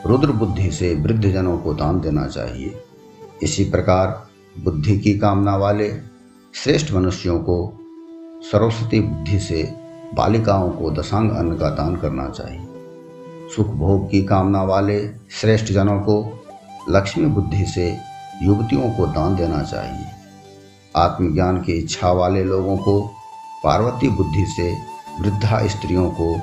रुद्र 0.06 0.32
बुद्धि 0.32 0.72
से 0.72 0.96
वृद्धजनों 0.96 1.58
को 1.58 1.74
दान 1.74 2.00
देना 2.02 2.28
चाहिए। 2.28 2.84
इसी 3.44 3.64
प्रकार 3.64 4.28
बुद्धि 4.64 5.00
की 5.00 5.20
कामना 5.20 5.56
वाले 5.56 6.00
श्रेष्ठ 6.54 6.94
मनुष्यों 6.94 7.40
को 7.40 7.80
सरस्वती 8.52 9.00
बुद्धि 9.00 9.40
से 9.40 9.76
बालिकाओं 10.14 10.70
को 10.70 10.92
दशांग 10.92 11.32
अन्न 11.32 11.58
का 11.58 11.70
दान 11.70 11.96
करना 11.96 12.30
चाहिए। 12.30 12.68
सुख 13.56 13.68
भोग 13.68 14.10
की 14.12 14.24
कामना 14.24 14.64
वाले 14.64 15.10
श्रेष्ठ 15.32 15.74
जनों 15.74 16.00
को 16.00 16.37
लक्ष्मी 16.90 17.26
बुद्धि 17.26 17.66
से 17.66 17.98
युवतियों 18.42 18.90
को 18.92 19.06
दान 19.08 19.36
देना 19.36 19.62
चाहिए। 19.64 20.06
आत्मज्ञान 20.96 21.62
की 21.62 21.74
इच्छा 21.74 22.12
वाले 22.12 22.44
लोगों 22.44 22.78
को 22.78 23.00
पार्वती 23.64 24.10
बुद्धि 24.10 24.46
से 24.46 24.74
वृद्धा 25.22 25.68
स्त्रियों 25.68 26.10
को 26.12 26.34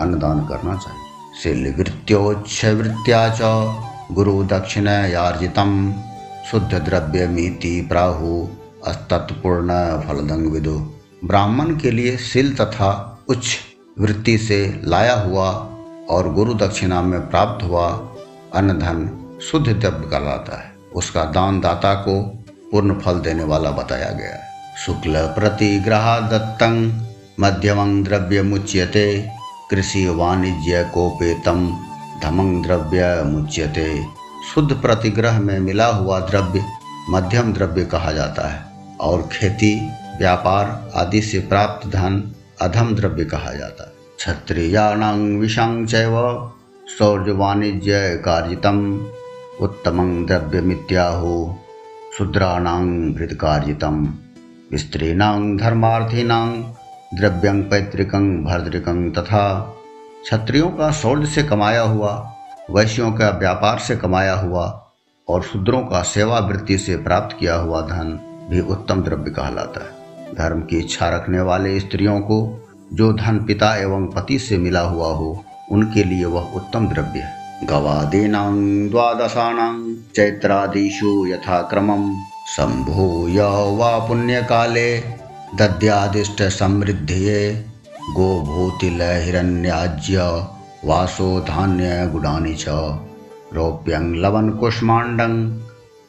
अन्नदान 0.00 0.46
करना 0.46 0.74
चाहिए। 0.76 1.02
शिलवृत्योच्छवृत्त्या 1.42 3.28
च 3.28 3.40
गुरु 4.12 4.44
दक्षिणयार्जितम 4.44 5.94
शुद्ध 6.50 6.74
द्रव्य 6.74 7.26
मीति 7.26 7.80
प्राहु 7.88 8.46
अस्तत्पूर्ण 8.86 9.70
फलदंग 10.00 10.46
विदु 10.46 10.78
ब्राह्मण 11.24 11.76
के 11.76 11.90
लिए 11.90 12.16
सिल 12.16 12.54
तथा 12.54 12.90
उच्च 13.28 13.56
वृत्ति 14.00 14.38
से 14.38 14.80
लाया 14.84 15.14
हुआ 15.20 15.50
और 16.10 16.32
गुरु 16.32 16.54
दक्षिणा 16.54 17.02
में 17.02 17.30
प्राप्त 17.30 17.64
हुआ 17.64 17.86
अन्न 18.54 18.78
धन 18.78 19.08
शुद्ध 19.50 19.66
द्रव्य 19.68 20.06
कहलाता 20.06 20.58
है। 20.58 20.72
उसका 20.94 21.24
दान 21.24 21.60
दाता 21.60 21.94
को 21.94 22.44
पूर्ण 22.72 22.94
फल 23.00 23.14
देने 23.14 23.44
वाला 23.44 23.70
बताया 23.70 24.10
गया 24.10 24.34
है। 24.34 24.42
शुक्ल 24.86 25.26
प्रतिग्रह 25.38 26.18
दत्तं 26.20 27.00
मध्यमं 27.40 28.02
द्रव्य 28.02 28.42
मुच्यते, 28.42 29.30
कृषि 29.70 30.06
वाणिज्य 30.08 30.90
कोपेतम 30.94 31.76
धमंग 32.22 32.62
द्रव्य 32.62 33.22
मुच्यते। 33.22 34.04
शुद्ध 34.54 34.72
प्रतिग्रह 34.72 35.40
में 35.40 35.58
मिला 35.58 35.86
हुआ 35.86 36.20
द्रव्य 36.20 36.64
मध्यम 37.10 37.52
द्रव्य 37.52 37.84
कहा 37.84 38.12
जाता 38.12 38.48
है 38.48 38.64
और 39.00 39.28
खेती, 39.32 39.90
व्यापार 40.18 40.90
आदि 40.94 41.22
से 41.22 41.38
प्राप्त 41.38 41.88
धन 41.88 42.32
अधम 42.62 42.94
द्रव्य 42.94 43.24
कहा 43.24 43.52
जाता 43.52 43.84
है। 43.84 43.92
क्षत्रियाणां 44.18 45.18
विषां 45.18 45.86
चैव 45.86 46.52
शौर्य 46.98 47.32
वाणिज्य 47.32 48.22
कार्जितम 48.24 49.06
उत्तमं 49.60 50.24
द्रव्यमित्याहो 50.26 51.60
शूद्राणां 52.18 53.12
हृदकार्जितं 53.14 54.06
स्त्रीणां 54.74 55.56
धर्मार्थीनां 55.56 56.48
द्रव्यं 57.14 57.62
पैतृकं 57.62 58.44
भर्दृकं 58.44 59.10
तथा 59.10 59.44
क्षत्रियों 60.22 60.68
का 60.70 60.90
शौर्य 60.90 61.26
से 61.26 61.42
कमाया 61.42 61.82
हुआ, 61.82 62.30
वैश्यों 62.70 63.12
का 63.12 63.28
व्यापार 63.30 63.78
से 63.78 63.96
कमाया 63.96 64.34
हुआ 64.34 64.66
और 65.28 65.42
शूद्रों 65.42 65.80
का 65.80 66.02
सेवा 66.02 66.38
वृत्ति 66.38 66.78
से 66.78 66.96
प्राप्त 66.96 67.36
किया 67.40 67.54
हुआ 67.54 67.80
धन 67.80 68.18
भी 68.50 68.60
उत्तम 68.60 69.02
द्रव्य 69.02 69.30
कहलाता 69.30 69.84
है। 69.84 70.34
धर्म 70.34 70.60
की 70.60 70.78
इच्छा 70.78 71.08
रखने 71.08 71.40
वाले 71.40 71.80
स्त्रियों 71.80 72.20
को 72.20 72.66
जो 72.92 73.12
धन 73.12 73.44
पिता 73.44 73.76
एवं 73.76 74.06
पति 74.06 74.38
से 74.38 74.58
मिला 74.58 74.80
हुआ 74.80 75.08
हो, 75.08 75.44
उनके 75.70 76.04
लिए 76.04 76.24
वह 76.24 76.42
उत्तम 76.42 76.88
द्रव्य 76.88 77.20
है। 77.20 77.33
गवादीनां 77.62 78.90
द्वादशानां 78.90 79.94
चैत्रादिषु 80.16 81.26
यथाक्रमं 81.26 82.16
सम्भूय 82.56 83.76
वा 83.76 83.98
पुण्यकाले 83.98 85.02
दद्यादिष्टसमृद्धिये 85.54 87.66
गोभूतिलहिरण्याज्य 88.10 90.46
वासो 90.84 91.40
धान्यगुणानि 91.40 92.54
च 92.54 92.64
रौप्यं 93.52 94.14
लवणकुष्माण्डं, 94.14 95.58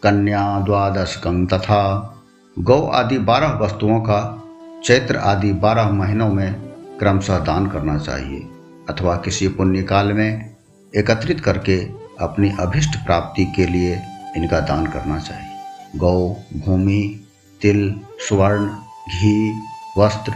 कन्या 0.04 0.60
द्वादशकं 0.60 1.46
तथा 1.46 2.12
गौ 2.60 2.88
आदि 2.88 3.18
बारह 3.18 3.48
वस्तुओं 3.48 4.00
का 4.00 4.44
चैत्र 4.86 5.18
आदि 5.18 5.54
बारह 5.54 5.90
महीनों 5.90 6.30
में 6.30 6.62
क्रमशः 7.00 7.38
दान 7.38 7.68
करना 7.68 7.98
चाहिए। 7.98 8.50
अथवा 8.90 9.16
किसी 9.16 9.48
पुण्य 9.48 9.84
काल 9.84 10.14
में 10.14 10.55
एकत्रित 10.96 11.40
करके 11.40 11.90
अपनी 12.20 12.52
अभिष्ट 12.60 13.06
प्राप्ति 13.06 13.46
के 13.46 13.66
लिए 13.66 14.02
इनका 14.38 14.60
दान 14.60 14.88
करना 14.88 15.20
चाहिए। 15.20 15.52
गौ, 15.96 16.36
भूमि, 16.66 17.22
तिल, 17.62 18.00
स्वर्ण, 18.20 18.76
घी, 19.10 19.62
वस्त्र, 19.98 20.34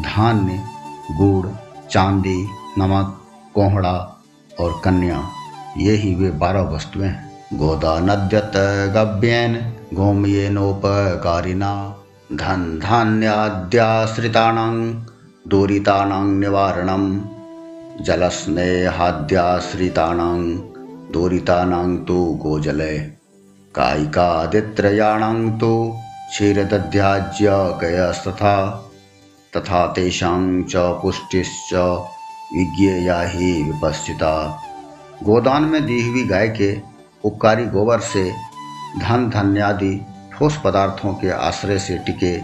धान्य, 0.00 0.64
गुड़, 1.10 1.46
चांदी, 1.90 2.48
नमक, 2.78 3.24
कोहड़ा 3.54 4.22
और 4.60 4.80
कन्या, 4.84 5.28
ये 5.76 5.92
ही 5.92 6.14
वे 6.14 6.30
बारह 6.30 6.60
वस्तुएँ 6.60 7.06
हैं। 7.06 7.30
गोदा 7.54 7.98
नद्यत 7.98 8.52
गव्यन 8.94 9.72
गोमयेनोपकारिणा, 9.94 11.96
धन 12.32 12.80
धान्याद्याश्रिताणां 12.82 15.04
दूरिताणां 15.48 16.26
निवारणम। 16.26 17.20
जलस्नेहाद्याश्रितानां 18.00 20.40
दूरितानां 21.12 21.96
तु 21.96 22.38
गोजले, 22.42 22.98
कायिकादित्रयाणां 23.74 25.58
तु 25.58 25.96
क्षीरदध्याज्यकयस्तथा, 26.30 28.86
तथा 29.56 29.86
तेषां 29.86 30.62
च 30.62 30.76
पुष्टिश्च 30.76 31.74
विज्ञेया 32.54 33.22
ही 33.22 33.62
विपश्चिता। 33.62 34.62
गोदान 35.22 35.62
में 35.62 35.86
दी 35.86 36.08
हुई 36.08 36.24
गाय 36.24 36.48
के 36.48 36.78
उपकारी 37.24 37.66
गोबर 37.66 38.00
से 38.00 38.32
धन 38.98 39.30
धन्यादि 39.30 40.06
ठोस 40.32 40.60
पदार्थों 40.64 41.14
के 41.14 41.30
आश्रय 41.30 41.78
से 41.78 41.98
टिके 41.98 42.40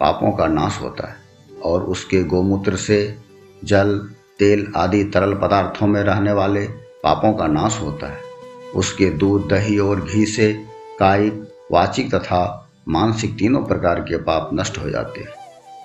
पापों 0.00 0.32
का 0.32 0.46
नाश 0.46 0.78
होता 0.82 1.08
है, 1.08 1.16
और 1.64 1.84
उसके 1.84 2.24
गोमूत्र 2.24 2.76
से 2.76 3.18
जल 3.64 4.10
तेल 4.38 4.72
आदि 4.76 5.04
तरल 5.04 5.34
पदार्थों 5.34 5.86
में 5.86 6.02
रहने 6.02 6.32
वाले 6.32 6.64
पापों 7.04 7.32
का 7.32 7.46
नाश 7.46 7.80
होता 7.82 8.06
है। 8.06 8.18
उसके 8.76 9.10
दूध, 9.10 9.48
दही 9.48 9.78
और 9.78 10.04
घी 10.04 10.26
से 10.26 10.52
कायिक 10.98 11.48
वाचिक 11.72 12.14
तथा 12.14 12.70
मानसिक 12.88 13.38
तीनों 13.38 13.64
प्रकार 13.64 14.00
के 14.00 14.16
पाप 14.16 14.50
नष्ट 14.54 14.78
हो 14.78 14.90
जाते 14.90 15.20
हैं। 15.20 15.28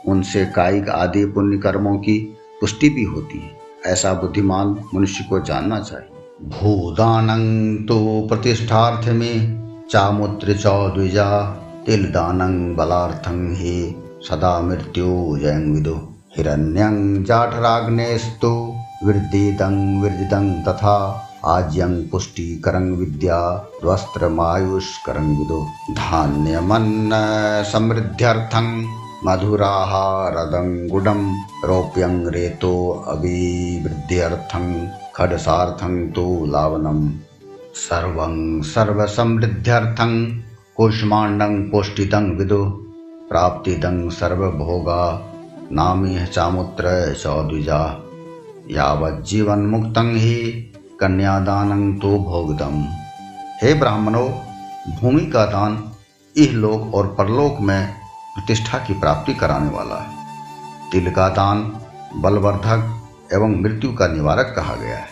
उनसे 0.08 0.46
कायिक 0.46 0.90
आदि 0.90 1.26
पुण्य 1.26 1.58
कर्मों 1.58 1.98
की 1.98 2.38
पुष्टि 2.62 2.90
भी 2.90 3.04
होती 3.04 3.40
है। 3.40 3.60
ऐसा 3.86 4.14
बुद्धिमान 4.14 4.84
मनुष्य 4.96 5.26
को 5.30 5.40
जानना 5.40 5.80
चाहिए। 5.80 6.10
भूदानं 6.44 7.76
तो 7.84 8.26
प्रतिष्ठार्थ 8.30 9.10
में 9.10 9.60
चामुत्र 9.92 10.54
चौद्विजा 10.54 11.50
तिलदानं 11.86 12.76
बलार्थं 12.76 13.56
ही 13.56 13.96
सदा 14.22 14.62
मृत्यु 14.62 15.38
जयं 15.42 15.74
विदु। 15.76 16.09
हिरण्यं 16.38 17.24
जाठराग्नेस्तु 17.24 18.76
वृद्धिदं 19.04 20.02
विर्जिदं 20.02 20.64
तथा 20.64 21.26
आज्यं 21.46 22.10
पुष्टिकरं 22.10 22.92
विद्या, 22.92 23.70
वस्त्रमायुष्करं 23.84 25.38
विदो। 25.40 25.68
धान्यमन्न 25.92 27.12
समृद्ध्यर्थं 27.72 28.86
मधुराहारदं 29.26 30.90
गुडं 30.90 31.38
रौप्यं 31.66 32.28
रेतो 32.28 33.06
अभिवृद्ध्यर्थं, 33.08 34.88
खडसार्थं 35.16 36.12
तु 36.12 36.46
लावनं। 36.50 37.10
सर्वं 37.74 38.62
सर्वसमृद्ध्यर्थं, 38.62 40.26
कूष्माण्डं 40.76 41.70
पोष्टितं 41.70 42.38
विदु। 42.38 42.66
प्राप्तिदं 43.30 44.10
सर्वभोगा 44.10 45.26
नामी 45.72 46.26
चामुत्र 46.26 47.14
चौद्विजा। 47.14 47.80
यावज्जीवन 48.72 49.60
मुक्तं 49.60 50.12
ही 50.16 50.36
कन्यादानं 51.00 51.94
तो 51.94 52.10
भोगदम 52.20 52.82
हे 53.64 53.74
ब्राह्मणों, 53.74 54.30
भूमि 54.96 55.26
का 55.26 55.46
दान 55.46 55.92
इह 56.36 56.52
लोक 56.52 56.96
और 56.96 57.08
परलोक 57.08 57.60
में 57.62 57.94
प्रतिष्ठा 58.36 58.78
की 58.78 58.94
प्राप्ति 58.94 59.34
कराने 59.34 59.70
वाला 59.70 59.96
है। 59.96 60.92
तिल 60.92 61.12
का 61.12 61.30
दान 61.30 61.62
बलवर्धक 62.16 63.10
एवं 63.34 63.62
मृत्यु 63.62 63.94
का 63.94 64.08
निवारक 64.08 64.54
कहा 64.56 64.76
गया 64.76 64.98
है। 64.98 65.08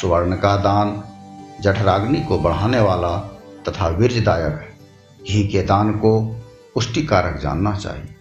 सुवर्ण 0.00 0.36
का 0.36 0.56
दान 0.56 1.02
जठराग्नि 1.60 2.20
को 2.20 2.38
बढ़ाने 2.38 2.80
वाला 2.80 3.16
तथा 3.68 3.88
वीरदायक 3.88 4.60
है। 4.60 4.76
घी 5.26 5.48
के 5.48 5.62
दान 5.62 5.92
को 5.92 6.20
पुष्टिकारक 6.74 7.40
जानना 7.40 7.74
चाहिए। 7.74 8.14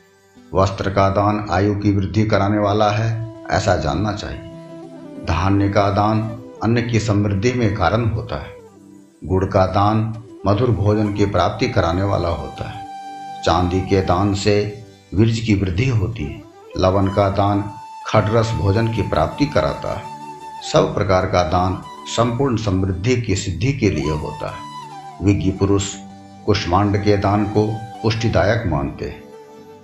वस्त्र 0.58 0.90
का 0.90 1.10
दान 1.10 1.48
आयु 1.52 1.76
की 1.76 1.96
वृद्धि 1.96 2.24
कराने 2.24 2.58
वाला 2.58 2.92
है, 2.92 3.36
ऐसा 3.52 3.76
जानना 3.76 4.14
चाहिए। 4.14 4.40
धान्य 5.26 5.70
का 5.70 5.90
दान 5.90 6.44
अन्न 6.64 6.90
की 6.90 7.00
समृद्धि 7.00 7.54
में 7.54 7.76
कारण 7.76 8.06
होता 8.06 8.36
है। 8.36 8.50
गुड़ 9.24 9.46
का 9.46 9.66
दान 9.66 10.24
मधुर 10.48 10.72
भोजन 10.72 11.14
की 11.14 11.26
प्राप्ति 11.26 11.68
कराने 11.68 12.04
वाला 12.04 12.30
होता 12.30 12.70
है। 12.70 12.88
चांदी 13.46 13.82
के 13.82 14.02
दान 14.02 14.34
से 14.34 14.86
वीर्ज 15.14 15.40
की 15.40 15.56
वृद्धि 15.56 15.90
होती 15.90 16.24
है। 16.24 16.42
लवन 16.78 17.08
का 17.08 17.30
दान 17.30 17.72
खडरस 18.08 18.52
भोजन 18.52 18.94
की 18.94 19.02
प्राप्ति 19.02 19.46
कराता 19.46 19.98
है। 19.98 20.04
सब 20.74 20.96
प्रकार 20.96 21.26
का 21.26 21.44
दान 21.44 21.84
संपूर्ण 22.08 22.58
समृद्धि 22.58 23.22
की 23.22 23.36
सिद्धि 23.36 23.74
के 23.74 23.90
लिए 23.90 24.12
होता 24.12 24.48
है। 24.48 24.58
विज्ञ 25.26 25.52
पुरुष 25.52 25.96
कुष्मांड 26.46 26.98
के 26.98 27.18
दान 27.18 27.46
को 27.46 27.76
पुष्टिदायक 28.04 28.68
मानते 28.68 29.06
हैं। 29.06 29.27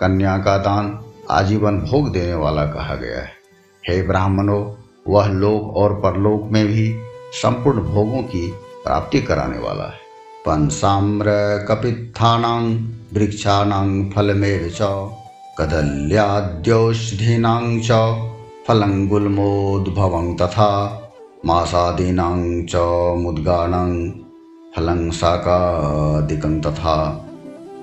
कन्या 0.04 0.38
का 0.38 0.58
दान 0.58 1.00
आजीवन 1.32 1.78
भोग 1.78 2.12
देने 2.12 2.34
वाला 2.34 2.66
कहा 2.66 2.96
गया 2.96 3.18
है। 3.18 3.30
हे 3.90 4.08
ब्राह्मणों, 4.08 4.74
वह 5.08 5.28
लोक 5.28 5.78
और 5.78 5.94
परलोक 5.94 6.50
में 6.52 6.68
भी 6.68 6.96
संपूर्ण 7.34 7.80
भोगों 7.80 8.24
की 8.24 8.54
प्राप्ति 8.84 9.22
कराने 9.22 9.58
वाला 9.58 9.84
है। 9.84 10.04
पंसाम्र 10.46 11.26
कपित्थानां, 11.70 12.88
वृक्षाणां 13.14 14.10
फलमेव 14.10 14.72
च 14.76 15.10
कदल्याद्यौषधीनां 15.60 17.80
च 17.80 17.90
फलं 18.68 20.38
तथा 20.38 21.00
मासादीनां 21.46 22.66
च 22.66 22.76
मुद्गानां 23.22 24.10
फलं 24.76 25.12
शाकादिकं 25.12 26.62
तथा 26.62 27.30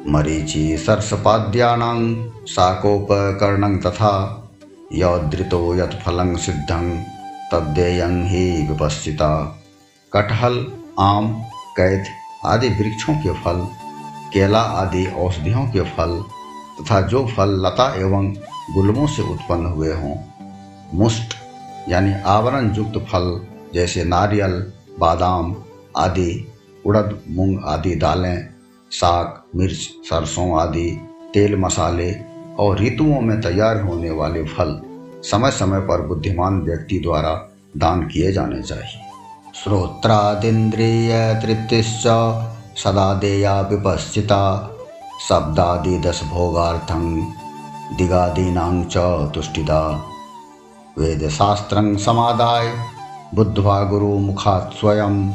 मरीचि 0.09 0.77
सर्षपाद्यानां 0.79 2.31
शाकोपकर्णं 2.47 3.79
तथा 3.79 4.13
यौद्रितो 4.93 5.75
यत्फलं 5.75 6.37
सिद्धं 6.37 7.01
तद्देयं 7.53 8.25
ही 8.25 8.67
विपश्चिता। 8.69 9.63
कटहल, 10.13 10.73
आम 10.99 11.43
कैथ 11.77 12.05
आदि 12.45 12.69
वृक्षों 12.69 13.15
के 13.15 13.33
फल, 13.33 13.67
केला 14.33 14.61
आदि 14.61 15.07
औषधियों 15.07 15.67
के 15.67 15.81
फल 15.81 16.25
तथा 16.81 17.01
जो 17.01 17.27
फल 17.27 17.67
लता 17.67 17.95
एवं 17.95 18.33
गुलमों 18.75 19.07
से 19.07 19.23
उत्पन्न 19.23 19.67
हुए 19.67 19.93
हों। 19.93 20.17
मुष्ट, 20.95 21.35
यानी 21.89 22.15
आवरण 22.27 22.75
युक्त 22.75 22.99
फल 22.99 23.47
जैसे 23.75 24.05
नारियल, 24.05 24.73
बादाम 24.99 25.57
आदि, 25.97 26.53
उड़द, 26.87 27.21
मूंग 27.31 27.65
आदि 27.65 27.95
दालें 27.95 28.50
साग, 28.91 29.59
मिर्च, 29.59 29.77
सरसों 30.11 30.61
आदि, 30.61 31.01
तेल 31.35 31.57
मसाले 31.57 32.15
और 32.59 32.81
ऋतुओं 32.81 33.21
में 33.21 33.41
तैयार 33.41 33.81
होने 33.81 34.11
वाले 34.11 34.45
फल 34.45 34.83
समय 35.23 35.51
समय 35.51 35.81
पर 35.81 36.07
बुद्धिमान 36.07 36.61
व्यक्ति 36.61 36.99
द्वारा 36.99 37.49
दान 37.77 38.03
किए 38.03 38.33
जाने 38.33 38.63
चाहिए। 38.63 39.01
श्रोत्रादिंद्रिय 39.55 41.41
तृप्तिश्च 41.43 42.03
सदा 42.77 43.15
देया 43.15 43.61
विपश्चिता 43.61 44.77
शब्दादि 45.29 45.99
दस 45.99 46.21
भोगार्थं 46.25 47.33
दिगादीनां 47.97 48.85
च 48.85 48.97
तुष्टिदा। 49.35 50.05
वेदशास्त्रं 50.99 51.97
समादाय 51.97 52.73
बुद्ध्वा 53.35 53.85
गुरुमुखात् 53.85 54.75
स्वयं 54.75 55.31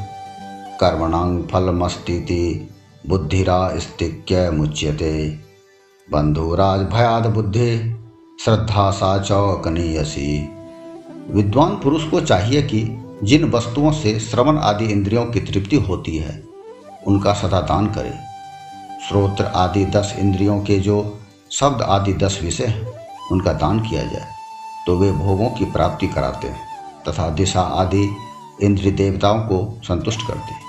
कर्मणां 0.80 1.42
फलमस्तीति 1.42 2.70
बुद्धिरा 3.10 3.78
स्तिक्य 3.78 4.50
मुच्यते। 4.52 5.30
बंधुराज 6.08 6.82
भयाद 6.82 7.26
बुद्धि, 7.26 7.78
श्रद्धा 8.44 8.90
सा 8.92 9.18
चौकनीयसी। 9.22 10.50
विद्वान 11.30 11.76
पुरुष 11.76 12.08
को 12.10 12.22
चाहिए 12.22 12.62
कि 12.62 12.82
जिन 13.24 13.50
वस्तुओं 13.52 13.92
से 13.92 14.20
श्रवण 14.20 14.58
आदि 14.58 14.86
इंद्रियों 14.86 15.26
की 15.26 15.40
तृप्ति 15.40 15.76
होती 15.76 16.18
है, 16.18 16.44
उनका 17.08 17.34
सदा 17.34 17.62
दान 17.62 17.88
करे। 17.88 18.14
श्रोत्र 19.10 19.46
आदि 19.46 19.86
दस 19.86 20.16
इंद्रियों 20.20 20.60
के 20.62 20.80
जो 20.80 20.98
शब्द 21.52 21.82
आदि 21.82 22.14
दस 22.14 22.40
विषय 22.44 22.66
हैं, 22.66 22.92
उनका 23.32 23.54
दान 23.54 23.80
किया 23.80 24.04
जाए 24.04 24.34
तो 24.88 24.98
वे 24.98 25.12
भोगों 25.12 25.50
की 25.50 25.66
प्राप्ति 25.66 26.08
कराते 26.08 26.48
हैं, 26.48 26.68
तथा 27.08 27.30
दिशा 27.30 27.62
आदि 27.62 28.10
इंद्र 28.62 28.92
देवताओं 28.92 29.40
को 29.40 29.82
संतुष्ट 29.84 30.28
करते 30.28 30.64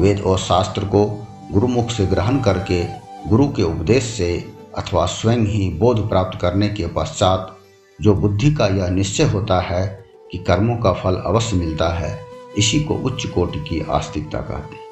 वेद 0.00 0.20
और 0.20 0.38
शास्त्र 0.38 0.84
को 0.84 1.26
गुरुमुख 1.50 1.90
से 1.90 2.06
ग्रहण 2.06 2.40
करके 2.40 2.84
गुरु 3.28 3.48
के 3.48 3.62
उपदेश 3.62 4.04
से 4.04 4.52
अथवा 4.78 5.06
स्वयं 5.06 5.38
ही 5.38 5.70
बोध 5.70 6.08
प्राप्त 6.08 6.40
करने 6.40 6.68
के 6.68 6.86
पश्चात 6.86 7.58
जो 8.00 8.14
बुद्धि 8.14 8.54
का 8.54 8.66
यह 8.66 8.88
निश्चय 8.88 9.24
होता 9.24 9.60
है 9.60 10.04
कि 10.32 10.38
कर्मों 10.38 10.76
का 10.76 10.92
फल 10.92 11.16
अवश्य 11.16 11.56
मिलता 11.56 11.88
है, 11.88 12.24
इसी 12.58 12.80
को 12.80 12.94
उच्च 12.94 13.26
कोटि 13.26 13.58
की 13.58 13.86
आस्तिकता 13.90 14.38
कहते 14.38 14.74
हैं। 14.74 14.82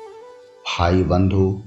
भाई 0.78 1.02
बंधु, 1.02 1.62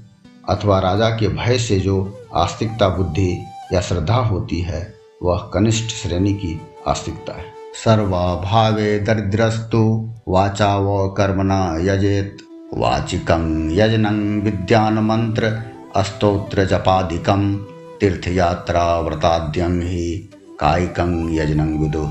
अथवा 0.48 0.78
राजा 0.78 1.10
के 1.10 1.28
भय 1.28 1.58
से 1.58 1.80
जो 1.80 2.26
आस्तिकता 2.34 2.88
बुद्धि 2.88 3.44
या 3.72 3.80
श्रद्धा 3.80 4.16
होती 4.16 4.60
है, 4.60 4.94
वह 5.22 5.50
कनिष्ठ 5.54 5.94
श्रेणी 5.94 6.34
की 6.34 6.60
आस्तिकता 6.88 7.32
है। 7.32 7.44
सर्वाभावे 7.84 8.98
दरिद्रस्तु 8.98 10.12
वाचा 10.28 10.76
व 10.76 11.08
कर्मणा 11.08 11.76
यजेत। 11.80 12.41
वाचिकं 12.78 13.70
यजनं 13.70 14.40
विद्यान 14.40 14.94
मंत्र 14.94 15.62
अस्तोत्र 15.96 16.64
जपादिकम 16.64 17.56
तीर्थयात्रा 18.00 19.00
व्रताद्यं 19.00 19.80
हि 19.80 20.30
कायिकं 20.60 21.34
यजनं 21.34 21.78
विदु। 21.78 22.08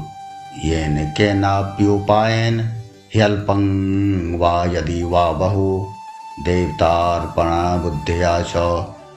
येन 0.66 1.14
केनाप्युपायेन 1.18 2.60
ह्यल्पं 3.16 3.64
वा 4.40 4.66
यदि 4.66 5.04
वा 5.04 5.32
बहु 5.32 5.86
बुद्धिया 7.84 8.42
च 8.42 8.54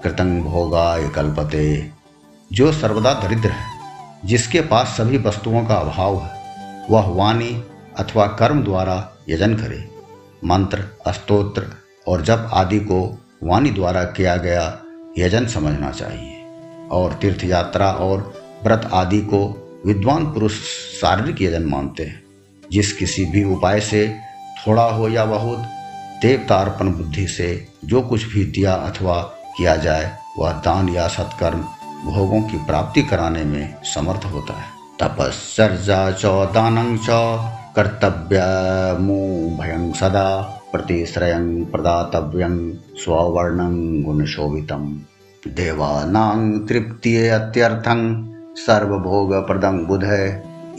कृतं 0.02 0.42
भोगाय 0.42 1.08
कल्पते। 1.08 1.90
जो 2.52 2.72
सर्वदा 2.72 3.14
दरिद्र 3.14 3.48
है, 3.48 3.66
जिसके 4.24 4.60
पास 4.60 4.86
सभी 4.86 5.18
वस्तुओं 5.18 5.64
का 5.64 5.74
अभाव 5.74 6.16
है, 6.18 6.30
वह 6.90 7.06
वाणी 7.06 7.64
अथवा 7.98 8.26
कर्म 8.26 8.62
द्वारा 8.62 9.10
यजन 9.28 9.54
करे। 9.54 9.93
मंत्र 10.46 10.84
अस्तोत्र 11.06 11.66
और 12.08 12.22
जप 12.22 12.50
आदि 12.52 12.80
को 12.80 13.18
वाणी 13.42 13.70
द्वारा 13.70 14.04
किया 14.04 14.36
गया 14.36 14.78
यजन 15.18 15.46
समझना 15.46 15.90
चाहिए। 15.90 16.44
और 16.90 17.12
तीर्थ 17.12 17.44
यात्रा 17.44 17.92
और 17.92 18.44
व्रत 18.64 18.90
आदि 18.92 19.20
को 19.20 19.60
विद्वान 19.86 20.26
पुरुष 20.26 20.52
शारीरिक 21.00 21.42
यजन 21.42 21.62
मानते 21.62 22.02
हैं। 22.02 22.24
जिस 22.72 22.92
किसी 22.92 23.24
भी 23.24 23.44
उपाय 23.44 23.80
से 23.80 24.16
थोड़ा 24.66 24.82
हो 24.82 25.08
या 25.08 25.24
बहुत, 25.24 25.58
देवतार्पण 26.22 26.88
बुद्धि 26.88 27.26
से 27.26 27.68
जो 27.84 28.02
कुछ 28.02 28.24
भी 28.24 28.44
दिया 28.44 28.74
अथवा 28.74 29.22
किया 29.56 29.76
जाए, 29.76 30.18
वह 30.38 30.52
दान 30.52 30.88
या 30.88 31.08
सत्कर्म 31.08 31.58
भोगों 32.04 32.42
की 32.42 32.56
प्राप्ति 32.56 33.02
कराने 33.02 33.44
में 33.44 33.74
समर्थ 33.82 34.24
होता 34.24 34.54
है। 34.54 34.68
तपस्या 35.02 36.12
च 36.12 36.24
दानं 36.26 36.98
च 36.98 37.08
कर्तव्य 37.76 38.40
भयं 39.58 39.92
सदा 39.92 40.26
प्रतिश्रयं 40.72 41.64
प्रदातव्यं 41.64 42.72
स्ववर्णं 42.72 44.02
गुणशोभितम् 44.02 44.84
देवानां 45.48 46.58
तृप्तिये 46.66 47.28
अत्यर्थं 47.28 48.00
बुध। 49.86 50.04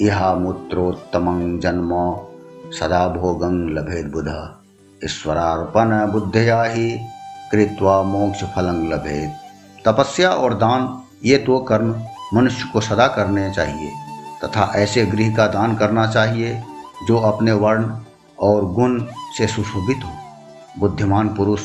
इहामूत्रोत्तमं 0.01 1.59
जन्म, 1.59 1.91
सदा 2.71 3.07
भोगं 3.07 3.57
लभेद 3.69 4.11
बुध। 4.11 4.29
ईश्वरार्पण 5.05 6.11
बुद्धया 6.11 6.63
ही 6.63 6.89
कृत्वा 7.51 8.01
मोक्ष 8.03 8.43
फलं 8.43 8.87
लभेद 8.89 9.33
तपस्या 9.85 10.29
और 10.29 10.53
दान, 10.53 10.87
ये 11.25 11.37
तो 11.37 11.59
कर्म 11.59 11.95
मनुष्य 12.33 12.69
को 12.73 12.81
सदा 12.81 13.07
करने 13.07 13.49
चाहिए। 13.51 13.91
तथा 14.43 14.71
ऐसे 14.75 15.05
गृह 15.05 15.35
का 15.35 15.47
दान 15.47 15.75
करना 15.75 16.07
चाहिए 16.07 16.63
जो 17.07 17.17
अपने 17.17 17.51
वर्ण 17.51 17.95
और 18.39 18.65
गुण 18.65 19.03
से 19.37 19.47
सुशोभित 19.47 19.97
हो। 19.97 20.11
बुद्धिमान 20.79 21.29
पुरुष 21.29 21.61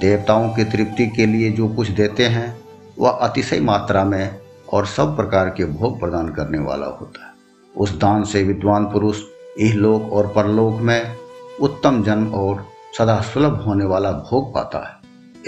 देवताओं 0.00 0.48
की 0.48 0.64
तृप्ति 0.64 1.06
के 1.06 1.26
लिए 1.26 1.50
जो 1.50 1.68
कुछ 1.68 1.88
देते 1.88 2.26
हैं, 2.26 2.60
वह 2.98 3.10
अतिशय 3.10 3.60
मात्रा 3.60 4.04
में 4.04 4.38
और 4.72 4.86
सब 4.86 5.16
प्रकार 5.16 5.48
के 5.48 5.64
भोग 5.64 6.00
प्रदान 6.00 6.28
करने 6.28 6.58
वाला 6.58 6.86
होता 6.86 7.26
है। 7.26 7.32
उस 7.76 7.98
दान 7.98 8.24
से 8.24 8.42
विद्वान 8.42 8.84
पुरुष 8.84 9.20
इहलोक 9.60 10.12
और 10.12 10.26
परलोक 10.26 10.74
में 10.74 11.16
उत्तम 11.60 12.02
जन्म 12.02 12.34
और 12.34 12.66
सदा 12.98 13.20
सुलभ 13.20 13.64
होने 13.66 13.84
वाला 13.84 14.12
भोग 14.12 14.54
पाता 14.54 14.88
है। 14.88 14.94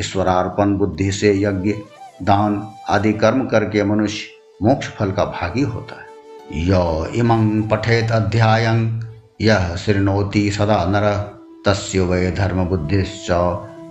ईश्वरार्पण 0.01 0.77
बुद्धि 0.77 1.13
से 1.13 1.43
यज्ञ, 1.43 1.73
दान 2.23 2.69
आदि 2.89 3.13
कर्म 3.13 3.47
करके 3.47 3.85
मनुष्य 3.85 4.27
मोक्ष 4.63 4.89
फल 4.89 5.13
का 5.13 5.25
भागी 5.25 5.63
होता 5.63 5.95
है। 5.95 6.05
य 6.53 7.07
इमं 7.15 7.63
पठेत 7.63 8.11
अध्याय। 8.11 8.65
यह 9.41 9.77
श्रृणोति 9.77 10.51
सदा 10.51 10.85
नर, 10.85 11.35
तस्य 11.67 12.01
वै 12.01 12.31
धर्म 12.31 12.65
बुद्धिश्च 12.65 13.27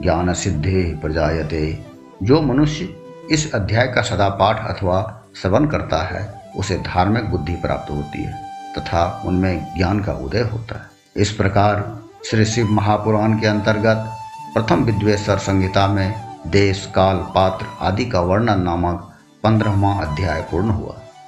ज्ञान 0.01 0.33
सिद्धि 0.33 0.99
प्रजायते। 1.01 1.85
जो 2.23 2.41
मनुष्य 2.41 2.95
इस 3.31 3.55
अध्याय 3.55 3.87
का 3.87 4.01
सदा 4.01 4.29
पाठ 4.29 4.77
अथवा 4.77 5.23
श्रवण 5.41 5.67
करता 5.67 6.03
है, 6.03 6.51
उसे 6.57 6.77
धार्मिक 6.77 7.31
बुद्धि 7.31 7.53
प्राप्त 7.53 7.91
होती 7.91 8.23
है, 8.23 8.33
तथा 8.77 9.23
उनमें 9.25 9.77
ज्ञान 9.77 9.99
का 9.99 10.13
उदय 10.13 10.41
होता 10.41 10.75
है। 10.75 10.85
इस 11.15 11.31
प्रकार 11.31 11.99
श्री 12.25 12.45
शिव 12.45 12.67
महापुराण 12.71 13.39
के 13.39 13.47
अंतर्गत 13.47 14.11
प्रथम 14.53 14.83
विद्वेश्वर 14.83 15.37
संहिता 15.37 15.87
में 15.87 16.37
देश, 16.47 16.91
काल, 16.95 17.17
पात्र 17.17 17.65
आदि 17.81 18.05
का 18.05 18.19
वर्णन 18.19 18.61
नामक 18.61 19.13
पंद्रहवा 19.43 19.93
अध्याय 19.93 20.41
पूर्ण 20.41 20.69
हुआ। 20.69 20.95